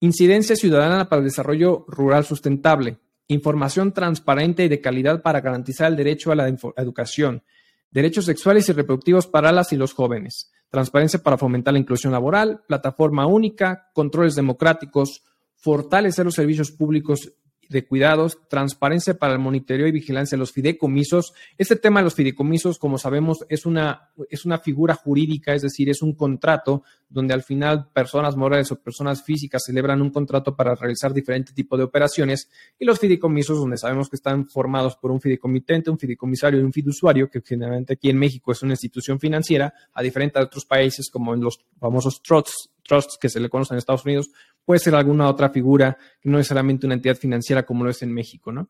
Incidencia 0.00 0.56
ciudadana 0.56 1.08
para 1.08 1.20
el 1.20 1.28
desarrollo 1.28 1.84
rural 1.88 2.24
sustentable. 2.24 2.98
Información 3.28 3.94
transparente 3.94 4.64
y 4.64 4.68
de 4.68 4.80
calidad 4.80 5.22
para 5.22 5.40
garantizar 5.40 5.90
el 5.90 5.96
derecho 5.96 6.32
a 6.32 6.34
la 6.34 6.48
educación. 6.48 7.42
Derechos 7.90 8.26
sexuales 8.26 8.68
y 8.68 8.72
reproductivos 8.72 9.26
para 9.26 9.52
las 9.52 9.72
y 9.72 9.76
los 9.76 9.94
jóvenes 9.94 10.50
transparencia 10.74 11.22
para 11.22 11.38
fomentar 11.38 11.72
la 11.72 11.78
inclusión 11.78 12.12
laboral, 12.12 12.62
plataforma 12.66 13.26
única, 13.26 13.90
controles 13.94 14.34
democráticos, 14.34 15.22
fortalecer 15.54 16.24
los 16.24 16.34
servicios 16.34 16.72
públicos 16.72 17.32
de 17.68 17.86
cuidados, 17.86 18.38
transparencia 18.48 19.14
para 19.14 19.32
el 19.32 19.38
monitoreo 19.38 19.86
y 19.86 19.92
vigilancia 19.92 20.36
de 20.36 20.40
los 20.40 20.52
fideicomisos. 20.52 21.32
Este 21.58 21.76
tema 21.76 22.00
de 22.00 22.04
los 22.04 22.14
fideicomisos, 22.14 22.78
como 22.78 22.98
sabemos, 22.98 23.44
es 23.48 23.66
una, 23.66 24.10
es 24.30 24.44
una 24.44 24.58
figura 24.58 24.94
jurídica, 24.94 25.54
es 25.54 25.62
decir, 25.62 25.88
es 25.88 26.02
un 26.02 26.14
contrato 26.14 26.82
donde 27.08 27.32
al 27.32 27.42
final 27.42 27.88
personas 27.92 28.36
morales 28.36 28.72
o 28.72 28.80
personas 28.80 29.22
físicas 29.22 29.62
celebran 29.64 30.02
un 30.02 30.10
contrato 30.10 30.56
para 30.56 30.74
realizar 30.74 31.12
diferentes 31.12 31.54
tipos 31.54 31.78
de 31.78 31.84
operaciones 31.84 32.50
y 32.78 32.84
los 32.84 32.98
fideicomisos, 32.98 33.58
donde 33.58 33.76
sabemos 33.76 34.08
que 34.08 34.16
están 34.16 34.48
formados 34.48 34.96
por 34.96 35.10
un 35.10 35.20
fideicomitente, 35.20 35.90
un 35.90 35.98
fideicomisario 35.98 36.60
y 36.60 36.64
un 36.64 36.72
fiduciario, 36.72 37.30
que 37.30 37.40
generalmente 37.40 37.92
aquí 37.94 38.10
en 38.10 38.18
México 38.18 38.52
es 38.52 38.62
una 38.62 38.72
institución 38.72 39.20
financiera, 39.20 39.72
a 39.92 40.02
diferencia 40.02 40.40
de 40.40 40.46
otros 40.46 40.64
países 40.64 41.08
como 41.10 41.34
en 41.34 41.40
los 41.40 41.64
famosos 41.78 42.20
trusts, 42.22 42.70
trusts 42.82 43.16
que 43.20 43.28
se 43.28 43.40
le 43.40 43.48
conocen 43.48 43.74
en 43.74 43.78
Estados 43.78 44.04
Unidos, 44.04 44.30
puede 44.64 44.80
ser 44.80 44.94
alguna 44.94 45.28
otra 45.28 45.50
figura 45.50 45.98
que 46.20 46.28
no 46.28 46.38
necesariamente 46.38 46.86
una 46.86 46.94
entidad 46.94 47.16
financiera 47.16 47.64
como 47.64 47.84
lo 47.84 47.90
es 47.90 48.02
en 48.02 48.12
México, 48.12 48.52
¿no? 48.52 48.68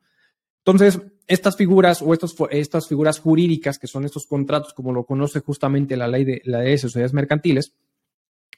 Entonces, 0.66 0.98
estas 1.26 1.56
figuras 1.56 2.00
o 2.00 2.14
estos, 2.14 2.34
estas 2.50 2.88
figuras 2.88 3.20
jurídicas, 3.20 3.78
que 3.78 3.86
son 3.86 4.04
estos 4.04 4.26
contratos, 4.26 4.72
como 4.72 4.92
lo 4.92 5.04
conoce 5.04 5.40
justamente 5.40 5.96
la 5.96 6.08
ley 6.08 6.24
de, 6.24 6.40
la 6.44 6.60
de 6.60 6.78
sociedades 6.78 7.12
mercantiles 7.12 7.74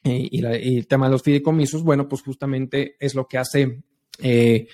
eh, 0.05 0.29
y, 0.31 0.45
el 0.45 0.87
tema 0.87 1.07
de 1.07 1.13
los 1.13 1.23
fideicomisos, 1.23 1.83
bueno, 1.83 2.09
pues 2.09 2.23
justamente 2.23 2.97
es 3.01 3.17
lo 3.17 3.27
que 3.27 3.39
hace. 3.39 3.83
Eh, 4.21 4.69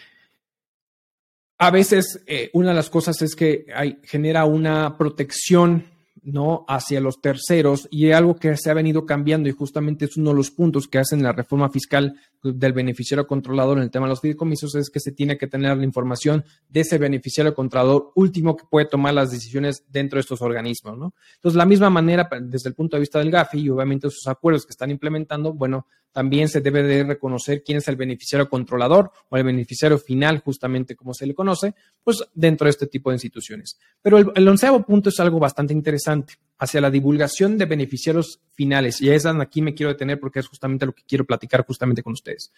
a 1.57 1.71
veces, 1.71 2.23
eh, 2.27 2.51
una 2.53 2.69
de 2.69 2.75
las 2.75 2.91
cosas 2.91 3.23
es 3.23 3.35
que 3.35 3.65
hay, 3.75 3.99
genera 4.03 4.45
una 4.45 4.99
protección 4.99 5.87
¿no? 6.23 6.65
hacia 6.69 7.01
los 7.01 7.21
terceros 7.21 7.89
y 7.91 8.13
algo 8.13 8.37
que 8.37 8.57
se 8.57 8.71
ha 8.71 8.75
venido 8.75 9.05
cambiando 9.05 9.49
y 9.49 9.53
justamente 9.53 10.05
es 10.05 10.17
uno 10.17 10.31
de 10.31 10.37
los 10.37 10.51
puntos 10.51 10.87
que 10.87 10.99
hacen 10.99 11.23
la 11.23 11.33
reforma 11.33 11.69
fiscal 11.69 12.15
del 12.43 12.73
beneficiario 12.73 13.27
controlador 13.27 13.79
en 13.79 13.85
el 13.85 13.91
tema 13.91 14.07
de 14.07 14.11
los 14.11 14.21
fideicomisos 14.21 14.75
es 14.75 14.91
que 14.91 15.01
se 15.01 15.13
tiene 15.13 15.37
que 15.37 15.47
tener 15.47 15.77
la 15.77 15.85
información 15.85 16.45
de 16.69 16.81
ese 16.81 16.99
beneficiario 16.99 17.55
controlador 17.55 18.13
último 18.15 18.57
que 18.57 18.65
puede 18.71 18.87
tomar 18.87 19.15
las 19.15 19.31
decisiones 19.31 19.85
dentro 19.89 20.17
de 20.17 20.23
estos 20.23 20.43
organismos, 20.43 20.99
¿no? 20.99 21.15
Entonces, 21.37 21.57
la 21.57 21.67
misma 21.67 21.91
manera, 21.91 22.29
desde 22.41 22.69
el 22.69 22.75
punto 22.75 22.97
de 22.97 23.01
vista 23.01 23.19
del 23.19 23.31
GAFI 23.31 23.61
y 23.61 23.71
obviamente 23.71 24.11
sus 24.11 24.27
acuerdos 24.27 24.67
que 24.67 24.71
están 24.71 24.91
implementando, 24.91 25.53
bueno, 25.53 25.87
también 26.13 26.49
se 26.49 26.61
debe 26.61 26.83
de 26.83 27.05
reconocer 27.05 27.63
quién 27.65 27.79
es 27.79 27.89
el 27.89 27.97
beneficiario 27.97 28.49
controlador 28.49 29.11
o 29.29 29.37
el 29.37 29.45
beneficiario 29.45 29.99
final, 29.99 30.41
justamente 30.41 30.95
como 30.95 31.15
se 31.15 31.27
le 31.27 31.35
conoce, 31.35 31.75
pues 32.05 32.23
dentro 32.35 32.67
de 32.67 32.71
este 32.71 32.87
tipo 32.87 33.11
de 33.11 33.17
instituciones. 33.17 33.79
Pero 34.01 34.19
el, 34.19 34.31
el 34.35 34.47
onceavo 34.47 34.85
punto 34.85 35.09
es 35.09 35.19
algo 35.21 35.39
bastante 35.39 35.73
interesante 35.73 36.35
hacia 36.59 36.81
la 36.81 36.91
divulgación 36.91 37.59
de 37.59 37.65
beneficiarios 37.65 38.41
finales. 38.53 39.01
Y 39.01 39.11
es 39.11 39.27
aquí 39.27 39.63
me 39.63 39.75
quiero 39.75 39.93
detener 39.93 40.21
porque 40.21 40.39
es 40.39 40.47
justamente 40.47 40.87
lo 40.87 40.93
que 40.93 41.03
quiero 41.03 41.25
platicar 41.25 41.65
justamente 41.67 42.03
con 42.03 42.13
ustedes. 42.13 42.53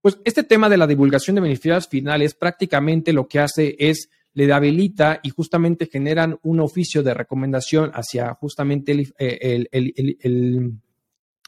Pues 0.00 0.18
este 0.24 0.44
tema 0.44 0.68
de 0.68 0.76
la 0.76 0.86
divulgación 0.86 1.34
de 1.34 1.42
beneficiarios 1.42 1.88
finales 1.88 2.34
prácticamente 2.34 3.12
lo 3.12 3.26
que 3.26 3.40
hace 3.40 3.74
es 3.78 4.10
le 4.34 4.52
habilita 4.52 5.18
y 5.24 5.30
justamente 5.30 5.86
generan 5.86 6.38
un 6.42 6.60
oficio 6.60 7.02
de 7.02 7.14
recomendación 7.14 7.90
hacia 7.94 8.32
justamente 8.34 8.92
el, 8.92 9.12
eh, 9.18 10.70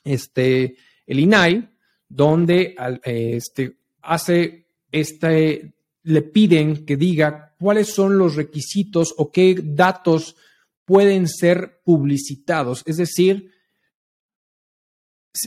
este, 0.02 0.76
el 1.10 1.18
INAI, 1.18 1.68
donde 2.08 2.76
este, 3.02 3.76
hace 4.02 4.66
este, 4.92 5.74
le 6.04 6.22
piden 6.22 6.86
que 6.86 6.96
diga 6.96 7.54
cuáles 7.58 7.88
son 7.88 8.16
los 8.16 8.36
requisitos 8.36 9.12
o 9.16 9.32
qué 9.32 9.56
datos 9.60 10.36
pueden 10.84 11.26
ser 11.26 11.80
publicitados. 11.84 12.82
Es 12.86 12.96
decir, 12.96 13.50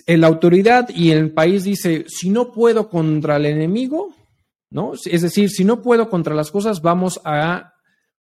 la 0.06 0.28
autoridad 0.28 0.89
y 0.89 1.12
el 1.12 1.32
país 1.32 1.63
dice, 1.63 2.06
si 2.08 2.30
no 2.30 2.52
puedo 2.52 2.89
contra 2.89 3.38
el 3.38 3.45
enemigo, 3.45 4.13
¿no? 4.69 4.93
Es 4.93 5.21
decir, 5.21 5.49
si 5.49 5.63
no 5.63 5.82
puedo 5.82 6.10
contra 6.10 6.36
las 6.36 6.52
cosas, 6.52 6.82
vamos 6.82 7.21
a 7.23 7.72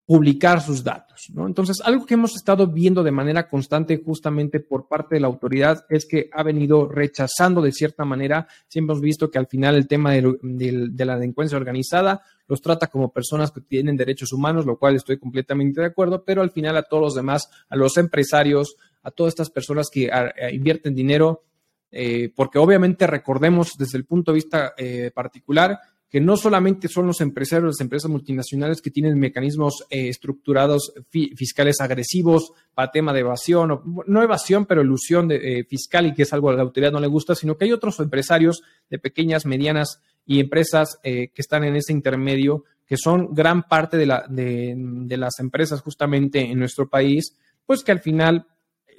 publicar 0.09 0.59
sus 0.59 0.83
datos. 0.83 1.27
Entonces, 1.37 1.81
algo 1.85 2.03
que 2.03 2.15
hemos 2.15 2.35
estado 2.35 2.65
viendo 2.65 3.03
de 3.03 3.11
manera 3.11 3.47
constante 3.47 4.01
justamente 4.03 4.59
por 4.59 4.87
parte 4.87 5.13
de 5.13 5.21
la 5.21 5.27
autoridad 5.27 5.85
es 5.87 6.07
que 6.07 6.31
ha 6.33 6.41
venido 6.41 6.87
rechazando 6.87 7.61
de 7.61 7.71
cierta 7.71 8.05
manera, 8.05 8.47
siempre 8.67 8.93
hemos 8.93 9.03
visto 9.03 9.29
que 9.29 9.37
al 9.37 9.45
final 9.45 9.75
el 9.75 9.87
tema 9.87 10.13
de, 10.13 11.05
la 11.05 11.15
delincuencia 11.15 11.59
organizada 11.59 12.23
los 12.47 12.59
trata 12.59 12.87
como 12.87 13.13
personas 13.13 13.51
que 13.51 13.61
tienen 13.61 13.97
derechos 13.97 14.33
humanos, 14.33 14.65
lo 14.65 14.79
cual 14.79 14.95
estoy 14.95 15.19
completamente 15.19 15.79
de 15.79 15.85
acuerdo, 15.85 16.23
pero 16.25 16.41
al 16.41 16.49
final 16.49 16.75
a 16.77 16.81
todos 16.81 17.03
los 17.03 17.13
demás, 17.13 17.47
a 17.69 17.75
los 17.75 17.95
empresarios, 17.97 18.77
a 19.03 19.11
todas 19.11 19.33
estas 19.33 19.51
personas 19.51 19.89
que 19.93 20.09
invierten 20.51 20.95
dinero, 20.95 21.43
eh, 21.91 22.33
porque 22.35 22.57
obviamente 22.57 23.05
recordemos 23.05 23.77
desde 23.77 23.99
el 23.99 24.05
punto 24.05 24.31
de 24.31 24.35
vista 24.35 24.73
eh, 24.75 25.11
particular, 25.13 25.77
que 26.09 26.19
no 26.19 26.37
solamente 26.37 26.87
son 26.87 27.05
los 27.05 27.21
empresarios, 27.21 27.75
las 27.75 27.81
empresas 27.81 28.09
multinacionales 28.09 28.81
que 28.81 28.89
tienen 28.89 29.19
mecanismos 29.19 29.85
eh, 29.89 30.09
estructurados 30.09 30.91
fiscales 31.09 31.79
agresivos 31.81 32.51
para 32.73 32.91
tema 32.91 33.13
de 33.13 33.19
evasión, 33.19 33.71
o, 33.71 33.83
no 34.07 34.23
evasión, 34.23 34.65
pero 34.65 34.81
ilusión 34.81 35.27
de, 35.27 35.59
eh, 35.59 35.63
fiscal 35.65 36.07
y 36.07 36.13
que 36.13 36.23
es 36.23 36.33
algo 36.33 36.49
a 36.49 36.53
la 36.53 36.63
autoridad 36.63 36.91
no 36.91 36.99
le 36.99 37.07
gusta, 37.07 37.35
sino 37.35 37.57
que 37.57 37.65
hay 37.65 37.73
otros 37.73 37.99
empresarios 37.99 38.63
de 38.89 38.97
pequeñas, 38.97 39.45
medianas 39.45 40.01
y 40.25 40.39
empresas 40.39 40.99
eh, 41.03 41.29
que 41.33 41.41
están 41.41 41.63
en 41.63 41.75
ese 41.75 41.93
intermedio, 41.93 42.63
que 42.87 42.97
son 42.97 43.33
gran 43.33 43.63
parte 43.63 43.97
de, 43.97 44.07
la, 44.07 44.25
de, 44.27 44.73
de 44.75 45.17
las 45.17 45.39
empresas 45.39 45.81
justamente 45.81 46.41
en 46.41 46.57
nuestro 46.57 46.89
país, 46.89 47.37
pues 47.67 47.83
que 47.83 47.91
al 47.91 47.99
final 47.99 48.47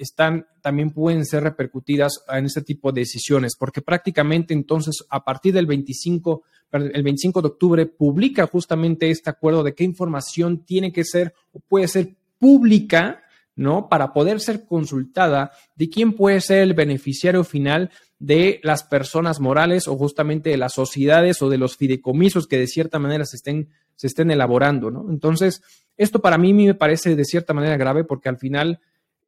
están, 0.02 0.46
también 0.62 0.90
pueden 0.90 1.24
ser 1.26 1.42
repercutidas 1.42 2.24
en 2.28 2.46
este 2.46 2.62
tipo 2.62 2.90
de 2.90 3.02
decisiones, 3.02 3.54
porque 3.56 3.82
prácticamente 3.82 4.54
entonces 4.54 5.04
a 5.10 5.24
partir 5.24 5.52
del 5.52 5.66
25, 5.66 6.42
el 6.72 7.02
25 7.02 7.42
de 7.42 7.48
octubre 7.48 7.86
publica 7.86 8.46
justamente 8.46 9.10
este 9.10 9.30
acuerdo 9.30 9.62
de 9.62 9.74
qué 9.74 9.84
información 9.84 10.64
tiene 10.64 10.92
que 10.92 11.04
ser 11.04 11.34
o 11.52 11.60
puede 11.60 11.86
ser 11.88 12.14
pública, 12.38 13.22
¿no? 13.56 13.88
Para 13.88 14.12
poder 14.12 14.40
ser 14.40 14.64
consultada 14.64 15.52
de 15.76 15.90
quién 15.90 16.14
puede 16.14 16.40
ser 16.40 16.62
el 16.62 16.74
beneficiario 16.74 17.44
final 17.44 17.90
de 18.18 18.60
las 18.62 18.84
personas 18.84 19.40
morales 19.40 19.86
o 19.86 19.96
justamente 19.96 20.50
de 20.50 20.56
las 20.56 20.74
sociedades 20.74 21.42
o 21.42 21.50
de 21.50 21.58
los 21.58 21.76
fideicomisos 21.76 22.46
que 22.46 22.58
de 22.58 22.66
cierta 22.66 22.98
manera 22.98 23.24
se 23.24 23.36
estén, 23.36 23.68
se 23.96 24.06
estén 24.06 24.30
elaborando, 24.30 24.90
¿no? 24.90 25.10
Entonces, 25.10 25.62
esto 25.96 26.20
para 26.20 26.38
mí 26.38 26.54
me 26.54 26.74
parece 26.74 27.16
de 27.16 27.24
cierta 27.24 27.52
manera 27.52 27.76
grave 27.76 28.04
porque 28.04 28.30
al 28.30 28.38
final 28.38 28.80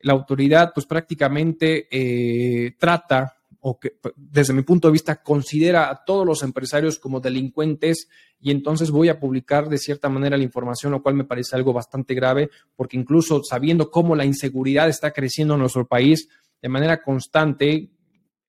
la 0.03 0.13
autoridad 0.13 0.73
pues 0.75 0.87
prácticamente 0.87 1.89
eh, 1.91 2.75
trata 2.79 3.37
o 3.61 3.79
que 3.79 3.97
desde 4.17 4.53
mi 4.53 4.63
punto 4.63 4.89
de 4.89 4.93
vista 4.93 5.23
considera 5.23 5.89
a 5.89 6.05
todos 6.05 6.27
los 6.27 6.43
empresarios 6.43 6.99
como 6.99 7.21
delincuentes 7.21 8.09
y 8.41 8.51
entonces 8.51 8.91
voy 8.91 9.09
a 9.09 9.21
publicar 9.21 9.69
de 9.69 9.79
cierta 9.79 10.09
manera 10.09 10.37
la 10.37 10.43
información, 10.43 10.91
lo 10.91 11.03
cual 11.03 11.15
me 11.15 11.25
parece 11.25 11.55
algo 11.55 11.73
bastante 11.73 12.15
grave, 12.15 12.51
porque 12.75 12.97
incluso 12.97 13.41
sabiendo 13.45 13.89
cómo 13.91 14.17
la 14.17 14.25
inseguridad 14.25 14.89
está 14.89 15.13
creciendo 15.13 15.55
en 15.55 15.61
nuestro 15.61 15.87
país 15.87 16.29
de 16.61 16.69
manera 16.69 17.03
constante, 17.03 17.91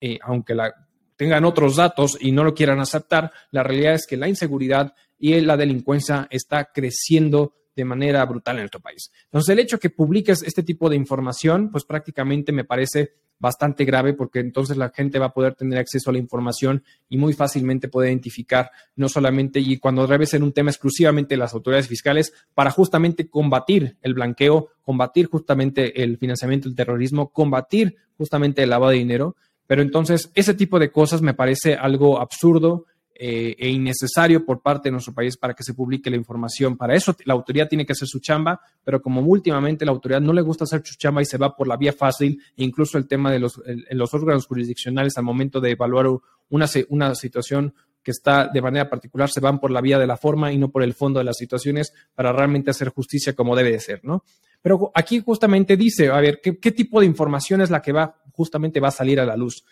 eh, 0.01 0.17
aunque 0.23 0.55
la, 0.55 0.73
tengan 1.15 1.45
otros 1.45 1.75
datos 1.75 2.17
y 2.19 2.31
no 2.31 2.43
lo 2.43 2.55
quieran 2.55 2.79
aceptar, 2.79 3.31
la 3.51 3.61
realidad 3.61 3.93
es 3.93 4.07
que 4.07 4.17
la 4.17 4.27
inseguridad 4.27 4.95
y 5.19 5.39
la 5.41 5.57
delincuencia 5.57 6.27
está 6.31 6.71
creciendo 6.73 7.53
de 7.75 7.85
manera 7.85 8.23
brutal 8.25 8.55
en 8.57 8.63
nuestro 8.63 8.79
país. 8.79 9.11
Entonces, 9.25 9.49
el 9.49 9.59
hecho 9.59 9.79
que 9.79 9.89
publiques 9.89 10.43
este 10.43 10.63
tipo 10.63 10.89
de 10.89 10.95
información, 10.95 11.71
pues 11.71 11.85
prácticamente 11.85 12.51
me 12.51 12.63
parece 12.63 13.13
bastante 13.43 13.83
grave 13.83 14.13
porque 14.13 14.39
entonces 14.39 14.77
la 14.77 14.89
gente 14.89 15.19
va 15.19 15.25
a 15.25 15.33
poder 15.33 15.53
tener 15.55 15.77
acceso 15.77 16.09
a 16.09 16.13
la 16.13 16.19
información 16.19 16.81
y 17.09 17.17
muy 17.17 17.33
fácilmente 17.33 17.89
poder 17.89 18.09
identificar 18.09 18.71
no 18.95 19.09
solamente 19.09 19.59
y 19.59 19.77
cuando 19.79 20.07
debe 20.07 20.25
ser 20.25 20.43
un 20.43 20.53
tema 20.53 20.71
exclusivamente 20.71 21.33
de 21.33 21.39
las 21.39 21.53
autoridades 21.53 21.89
fiscales 21.89 22.33
para 22.53 22.71
justamente 22.71 23.27
combatir 23.27 23.97
el 24.01 24.13
blanqueo, 24.13 24.69
combatir 24.81 25.25
justamente 25.25 26.03
el 26.03 26.17
financiamiento 26.17 26.69
del 26.69 26.77
terrorismo, 26.77 27.31
combatir 27.31 27.97
justamente 28.17 28.63
el 28.63 28.69
lavado 28.69 28.91
de 28.91 28.99
dinero. 28.99 29.35
Pero 29.67 29.81
entonces 29.81 30.31
ese 30.35 30.53
tipo 30.53 30.79
de 30.79 30.91
cosas 30.91 31.21
me 31.21 31.33
parece 31.33 31.75
algo 31.75 32.21
absurdo, 32.21 32.85
eh, 33.15 33.55
e 33.59 33.69
innecesario 33.69 34.43
por 34.43 34.61
parte 34.61 34.89
de 34.89 34.93
nuestro 34.93 35.13
país 35.13 35.37
para 35.37 35.53
que 35.53 35.63
se 35.63 35.73
publique 35.73 36.09
la 36.09 36.15
información. 36.15 36.75
Para 36.75 36.95
eso 36.95 37.15
la 37.25 37.33
autoridad 37.33 37.69
tiene 37.69 37.85
que 37.85 37.93
hacer 37.93 38.07
su 38.07 38.19
chamba, 38.19 38.59
pero 38.83 39.01
como 39.01 39.21
últimamente 39.21 39.85
la 39.85 39.91
autoridad 39.91 40.19
no 40.19 40.33
le 40.33 40.41
gusta 40.41 40.63
hacer 40.63 40.81
su 40.83 40.95
chamba 40.95 41.21
y 41.21 41.25
se 41.25 41.37
va 41.37 41.55
por 41.55 41.67
la 41.67 41.77
vía 41.77 41.93
fácil, 41.93 42.41
incluso 42.55 42.97
el 42.97 43.07
tema 43.07 43.31
de 43.31 43.39
los, 43.39 43.61
los 43.91 44.13
órganos 44.13 44.47
jurisdiccionales 44.47 45.17
al 45.17 45.25
momento 45.25 45.61
de 45.61 45.71
evaluar 45.71 46.07
una, 46.49 46.65
una 46.89 47.13
situación 47.13 47.75
que 48.03 48.11
está 48.11 48.47
de 48.47 48.61
manera 48.61 48.89
particular 48.89 49.29
se 49.29 49.39
van 49.39 49.59
por 49.59 49.71
la 49.71 49.81
vía 49.81 49.97
de 49.97 50.07
la 50.07 50.17
forma 50.17 50.51
y 50.51 50.57
no 50.57 50.69
por 50.69 50.83
el 50.83 50.93
fondo 50.93 51.19
de 51.19 51.25
las 51.25 51.37
situaciones 51.37 51.93
para 52.13 52.33
realmente 52.33 52.71
hacer 52.71 52.89
justicia 52.89 53.33
como 53.33 53.55
debe 53.55 53.71
de 53.71 53.79
ser, 53.79 54.01
¿no? 54.03 54.23
Pero 54.61 54.91
aquí 54.93 55.19
justamente 55.19 55.77
dice, 55.77 56.09
a 56.09 56.19
ver, 56.19 56.39
¿qué, 56.41 56.57
qué 56.57 56.71
tipo 56.71 56.99
de 56.99 57.05
información 57.05 57.61
es 57.61 57.69
la 57.69 57.81
que 57.81 57.91
va 57.91 58.21
justamente 58.31 58.79
va 58.79 58.89
a 58.89 58.91
salir 58.91 59.19
a 59.19 59.25
la 59.25 59.37
luz? 59.37 59.63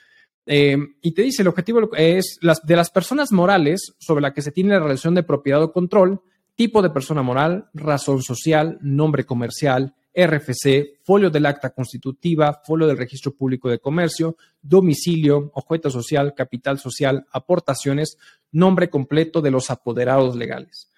Eh, 0.45 0.77
y 1.01 1.12
te 1.12 1.21
dice, 1.21 1.41
el 1.43 1.47
objetivo 1.47 1.89
es 1.95 2.39
de 2.41 2.75
las 2.75 2.89
personas 2.89 3.32
morales 3.32 3.93
sobre 3.99 4.21
la 4.21 4.34
que 4.34 4.41
se 4.41 4.51
tiene 4.51 4.71
la 4.71 4.80
relación 4.80 5.15
de 5.15 5.23
propiedad 5.23 5.62
o 5.63 5.71
control, 5.71 6.21
tipo 6.56 6.82
de 6.82 6.89
persona 6.89 7.21
moral, 7.21 7.69
razón 7.73 8.21
social, 8.21 8.77
nombre 8.82 9.25
comercial, 9.25 9.95
RFC, 10.13 10.99
folio 11.04 11.30
del 11.30 11.45
acta 11.45 11.69
constitutiva, 11.69 12.62
folio 12.65 12.88
del 12.88 12.97
registro 12.97 13.34
público 13.34 13.69
de 13.69 13.80
comercio, 13.80 14.36
domicilio, 14.62 15.51
objeto 15.54 15.89
social, 15.89 16.34
capital 16.36 16.80
social, 16.80 17.25
aportaciones, 17.32 18.17
nombre 18.51 18.89
completo 18.89 19.41
de 19.41 19.51
los 19.51 19.71
apoderados 19.71 20.36
legales. 20.36 20.91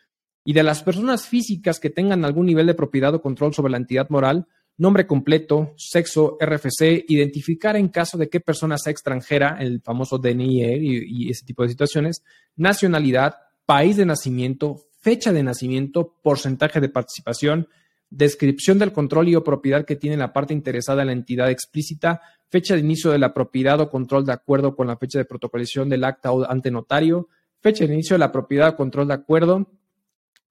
Y 0.44 0.54
de 0.54 0.64
las 0.64 0.84
personas 0.84 1.28
físicas 1.28 1.80
que 1.80 1.90
tengan 1.90 2.26
algún 2.26 2.48
nivel 2.48 2.68
de 2.68 2.74
propiedad 2.74 3.14
o 3.14 3.22
control 3.22 3.54
sobre 3.54 3.72
la 3.72 3.78
entidad 3.78 4.10
moral, 4.10 4.48
nombre 4.78 5.06
completo, 5.06 5.74
sexo, 5.78 6.38
RFC, 6.40 7.06
identificar 7.08 7.76
en 7.76 7.90
caso 7.90 8.18
de 8.18 8.30
que 8.30 8.40
persona 8.40 8.78
sea 8.78 8.92
extranjera, 8.92 9.58
el 9.60 9.82
famoso 9.82 10.18
DNI 10.18 10.64
e 10.64 10.78
y, 10.82 11.30
ese 11.30 11.46
tipo 11.46 11.64
de 11.64 11.70
situaciones, 11.70 12.24
nacionalidad, 12.56 13.36
país 13.66 13.98
de 13.98 14.06
nacimiento, 14.06 14.82
fecha 15.00 15.32
de 15.32 15.44
nacimiento, 15.44 16.16
porcentaje 16.22 16.82
de 16.82 16.90
participación, 16.90 17.68
descripción 18.10 18.78
del 18.80 18.94
control 18.94 19.30
y 19.30 19.36
o 19.36 19.44
propiedad 19.44 19.86
que 19.86 19.96
tiene 19.96 20.18
la 20.18 20.34
parte 20.34 20.54
interesada 20.54 21.02
en 21.02 21.08
la 21.08 21.14
entidad 21.14 21.50
explícita, 21.50 22.22
fecha 22.50 22.76
de 22.76 22.82
inicio 22.82 23.12
de 23.12 23.18
la 23.18 23.34
propiedad 23.34 23.80
o 23.80 23.90
control 23.90 24.26
de 24.26 24.34
acuerdo 24.34 24.76
con 24.76 24.88
la 24.88 24.98
fecha 24.98 25.18
de 25.18 25.26
protocolización 25.26 25.90
del 25.90 26.04
acta 26.04 26.32
o 26.32 26.50
ante 26.50 26.70
notario, 26.70 27.28
fecha 27.60 27.86
de 27.88 27.94
inicio 27.94 28.16
de 28.16 28.20
la 28.20 28.32
propiedad 28.32 28.70
o 28.70 28.76
control 28.76 29.08
de 29.08 29.16
acuerdo, 29.16 29.68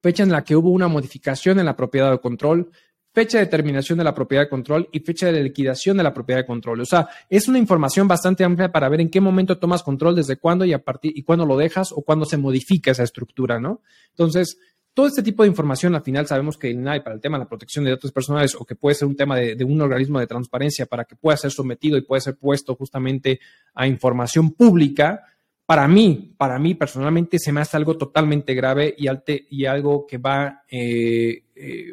fecha 0.02 0.24
en 0.24 0.32
la 0.32 0.42
que 0.42 0.56
hubo 0.56 0.70
una 0.70 0.88
modificación 0.88 1.60
en 1.60 1.66
la 1.66 1.76
propiedad 1.76 2.12
o 2.12 2.20
control, 2.20 2.70
fecha 3.12 3.38
de 3.38 3.46
terminación 3.46 3.98
de 3.98 4.04
la 4.04 4.14
propiedad 4.14 4.44
de 4.44 4.48
control 4.48 4.88
y 4.90 5.00
fecha 5.00 5.30
de 5.30 5.42
liquidación 5.42 5.96
de 5.96 6.02
la 6.02 6.14
propiedad 6.14 6.40
de 6.40 6.46
control. 6.46 6.80
O 6.80 6.86
sea, 6.86 7.08
es 7.28 7.46
una 7.46 7.58
información 7.58 8.08
bastante 8.08 8.42
amplia 8.44 8.72
para 8.72 8.88
ver 8.88 9.00
en 9.00 9.10
qué 9.10 9.20
momento 9.20 9.58
tomas 9.58 9.82
control, 9.82 10.16
desde 10.16 10.36
cuándo 10.36 10.64
y 10.64 10.72
a 10.72 10.82
partir 10.82 11.12
y 11.14 11.22
cuándo 11.22 11.44
lo 11.46 11.56
dejas 11.56 11.92
o 11.92 12.02
cuándo 12.02 12.24
se 12.24 12.38
modifica 12.38 12.90
esa 12.90 13.02
estructura, 13.02 13.60
¿no? 13.60 13.82
Entonces, 14.10 14.58
todo 14.94 15.06
este 15.06 15.22
tipo 15.22 15.42
de 15.42 15.48
información 15.48 15.94
al 15.94 16.02
final 16.02 16.26
sabemos 16.26 16.58
que 16.58 16.68
hay 16.68 17.00
para 17.00 17.14
el 17.14 17.20
tema 17.20 17.38
de 17.38 17.44
la 17.44 17.48
protección 17.48 17.84
de 17.84 17.92
datos 17.92 18.12
personales 18.12 18.54
o 18.54 18.64
que 18.64 18.74
puede 18.74 18.94
ser 18.94 19.08
un 19.08 19.16
tema 19.16 19.36
de, 19.36 19.54
de, 19.54 19.64
un 19.64 19.80
organismo 19.80 20.18
de 20.18 20.26
transparencia 20.26 20.86
para 20.86 21.04
que 21.04 21.16
pueda 21.16 21.36
ser 21.36 21.50
sometido 21.50 21.96
y 21.96 22.02
pueda 22.02 22.20
ser 22.20 22.36
puesto 22.36 22.74
justamente 22.74 23.40
a 23.74 23.86
información 23.86 24.50
pública, 24.50 25.24
para 25.64 25.88
mí, 25.88 26.34
para 26.36 26.58
mí 26.58 26.74
personalmente 26.74 27.38
se 27.38 27.52
me 27.52 27.60
hace 27.60 27.76
algo 27.76 27.96
totalmente 27.96 28.52
grave 28.52 28.94
y, 28.98 29.06
alte, 29.06 29.46
y 29.48 29.64
algo 29.64 30.06
que 30.06 30.18
va 30.18 30.64
eh, 30.68 31.44
eh, 31.54 31.92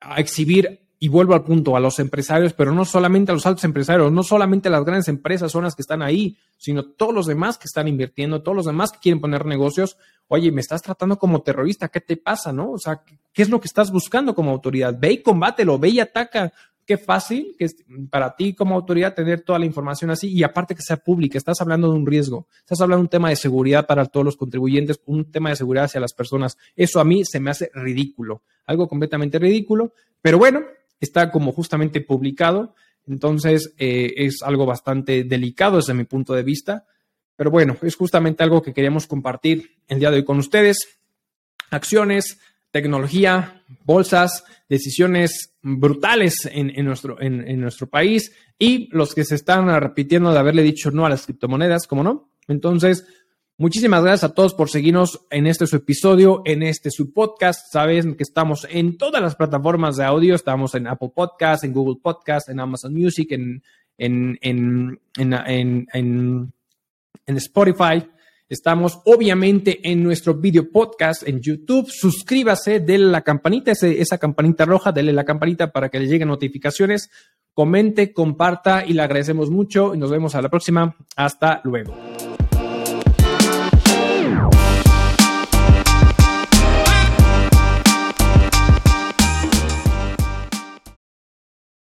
a 0.00 0.20
exhibir, 0.20 0.80
y 1.02 1.08
vuelvo 1.08 1.32
al 1.32 1.44
punto, 1.44 1.76
a 1.76 1.80
los 1.80 1.98
empresarios, 1.98 2.52
pero 2.52 2.72
no 2.72 2.84
solamente 2.84 3.32
a 3.32 3.34
los 3.34 3.46
altos 3.46 3.64
empresarios, 3.64 4.12
no 4.12 4.22
solamente 4.22 4.68
las 4.68 4.84
grandes 4.84 5.08
empresas 5.08 5.50
son 5.50 5.64
las 5.64 5.74
que 5.74 5.80
están 5.80 6.02
ahí, 6.02 6.36
sino 6.58 6.84
todos 6.84 7.14
los 7.14 7.26
demás 7.26 7.56
que 7.56 7.64
están 7.64 7.88
invirtiendo, 7.88 8.42
todos 8.42 8.54
los 8.54 8.66
demás 8.66 8.92
que 8.92 8.98
quieren 8.98 9.18
poner 9.18 9.46
negocios. 9.46 9.96
Oye, 10.28 10.52
me 10.52 10.60
estás 10.60 10.82
tratando 10.82 11.18
como 11.18 11.40
terrorista, 11.40 11.88
¿qué 11.88 12.02
te 12.02 12.18
pasa, 12.18 12.52
no? 12.52 12.72
O 12.72 12.78
sea, 12.78 13.02
¿qué 13.32 13.42
es 13.42 13.48
lo 13.48 13.60
que 13.60 13.66
estás 13.66 13.90
buscando 13.90 14.34
como 14.34 14.50
autoridad? 14.50 14.94
Ve 14.98 15.12
y 15.12 15.22
combátelo, 15.22 15.78
ve 15.78 15.88
y 15.88 16.00
ataca 16.00 16.52
qué 16.86 16.98
fácil 16.98 17.54
que 17.58 17.66
es 17.66 17.76
para 18.10 18.34
ti 18.36 18.54
como 18.54 18.74
autoridad 18.74 19.14
tener 19.14 19.42
toda 19.42 19.58
la 19.58 19.66
información 19.66 20.10
así 20.10 20.28
y 20.28 20.42
aparte 20.42 20.74
que 20.74 20.82
sea 20.82 20.96
pública. 20.96 21.38
Estás 21.38 21.60
hablando 21.60 21.90
de 21.90 21.98
un 21.98 22.06
riesgo, 22.06 22.48
estás 22.58 22.80
hablando 22.80 22.98
de 22.98 23.06
un 23.06 23.08
tema 23.08 23.28
de 23.28 23.36
seguridad 23.36 23.86
para 23.86 24.06
todos 24.06 24.24
los 24.24 24.36
contribuyentes, 24.36 25.00
un 25.06 25.30
tema 25.30 25.50
de 25.50 25.56
seguridad 25.56 25.84
hacia 25.84 26.00
las 26.00 26.12
personas. 26.12 26.56
Eso 26.76 27.00
a 27.00 27.04
mí 27.04 27.24
se 27.24 27.40
me 27.40 27.50
hace 27.50 27.70
ridículo, 27.74 28.42
algo 28.66 28.88
completamente 28.88 29.38
ridículo, 29.38 29.92
pero 30.20 30.38
bueno, 30.38 30.62
está 31.00 31.30
como 31.30 31.52
justamente 31.52 32.00
publicado, 32.00 32.74
entonces 33.06 33.74
eh, 33.78 34.12
es 34.16 34.42
algo 34.42 34.66
bastante 34.66 35.24
delicado 35.24 35.76
desde 35.78 35.94
mi 35.94 36.04
punto 36.04 36.34
de 36.34 36.42
vista. 36.42 36.86
Pero 37.36 37.50
bueno, 37.50 37.76
es 37.80 37.96
justamente 37.96 38.42
algo 38.42 38.60
que 38.60 38.74
queríamos 38.74 39.06
compartir 39.06 39.78
el 39.88 39.98
día 39.98 40.10
de 40.10 40.18
hoy 40.18 40.24
con 40.24 40.38
ustedes. 40.38 41.00
Acciones, 41.70 42.38
tecnología, 42.70 43.62
bolsas, 43.84 44.44
decisiones 44.68 45.56
brutales 45.62 46.48
en, 46.50 46.84
nuestro, 46.84 47.20
en, 47.20 47.60
nuestro 47.60 47.88
país 47.88 48.32
y 48.58 48.88
los 48.92 49.14
que 49.14 49.24
se 49.24 49.34
están 49.34 49.68
repitiendo 49.80 50.32
de 50.32 50.38
haberle 50.38 50.62
dicho 50.62 50.90
no 50.90 51.04
a 51.04 51.10
las 51.10 51.24
criptomonedas, 51.26 51.86
¿cómo 51.86 52.02
no? 52.02 52.30
Entonces, 52.48 53.06
muchísimas 53.58 54.02
gracias 54.02 54.30
a 54.30 54.34
todos 54.34 54.54
por 54.54 54.70
seguirnos 54.70 55.26
en 55.30 55.46
este 55.46 55.66
su 55.66 55.76
episodio, 55.76 56.42
en 56.44 56.62
este 56.62 56.90
su 56.90 57.12
podcast. 57.12 57.72
Saben 57.72 58.14
que 58.14 58.22
estamos 58.22 58.66
en 58.70 58.96
todas 58.96 59.20
las 59.20 59.36
plataformas 59.36 59.96
de 59.96 60.04
audio, 60.04 60.34
estamos 60.34 60.74
en 60.74 60.86
Apple 60.86 61.10
Podcast, 61.14 61.64
en 61.64 61.72
Google 61.72 62.00
Podcast, 62.02 62.48
en 62.48 62.60
Amazon 62.60 62.94
Music, 62.94 63.32
en, 63.32 63.62
en, 63.98 64.38
en, 64.40 64.98
en, 65.16 66.52
en 67.26 67.36
Spotify. 67.36 68.06
Estamos 68.50 69.00
obviamente 69.04 69.78
en 69.88 70.02
nuestro 70.02 70.34
video 70.34 70.72
podcast 70.72 71.22
en 71.26 71.40
YouTube. 71.40 71.88
Suscríbase, 71.88 72.80
denle 72.80 73.06
la 73.06 73.22
campanita, 73.22 73.70
esa 73.70 74.18
campanita 74.18 74.64
roja, 74.64 74.90
denle 74.90 75.12
la 75.12 75.24
campanita 75.24 75.70
para 75.70 75.88
que 75.88 76.00
le 76.00 76.08
lleguen 76.08 76.26
notificaciones. 76.26 77.10
Comente, 77.54 78.12
comparta 78.12 78.84
y 78.84 78.92
le 78.92 79.02
agradecemos 79.02 79.50
mucho 79.50 79.94
nos 79.94 80.10
vemos 80.10 80.34
a 80.34 80.42
la 80.42 80.48
próxima. 80.48 80.96
Hasta 81.14 81.60
luego. 81.62 81.94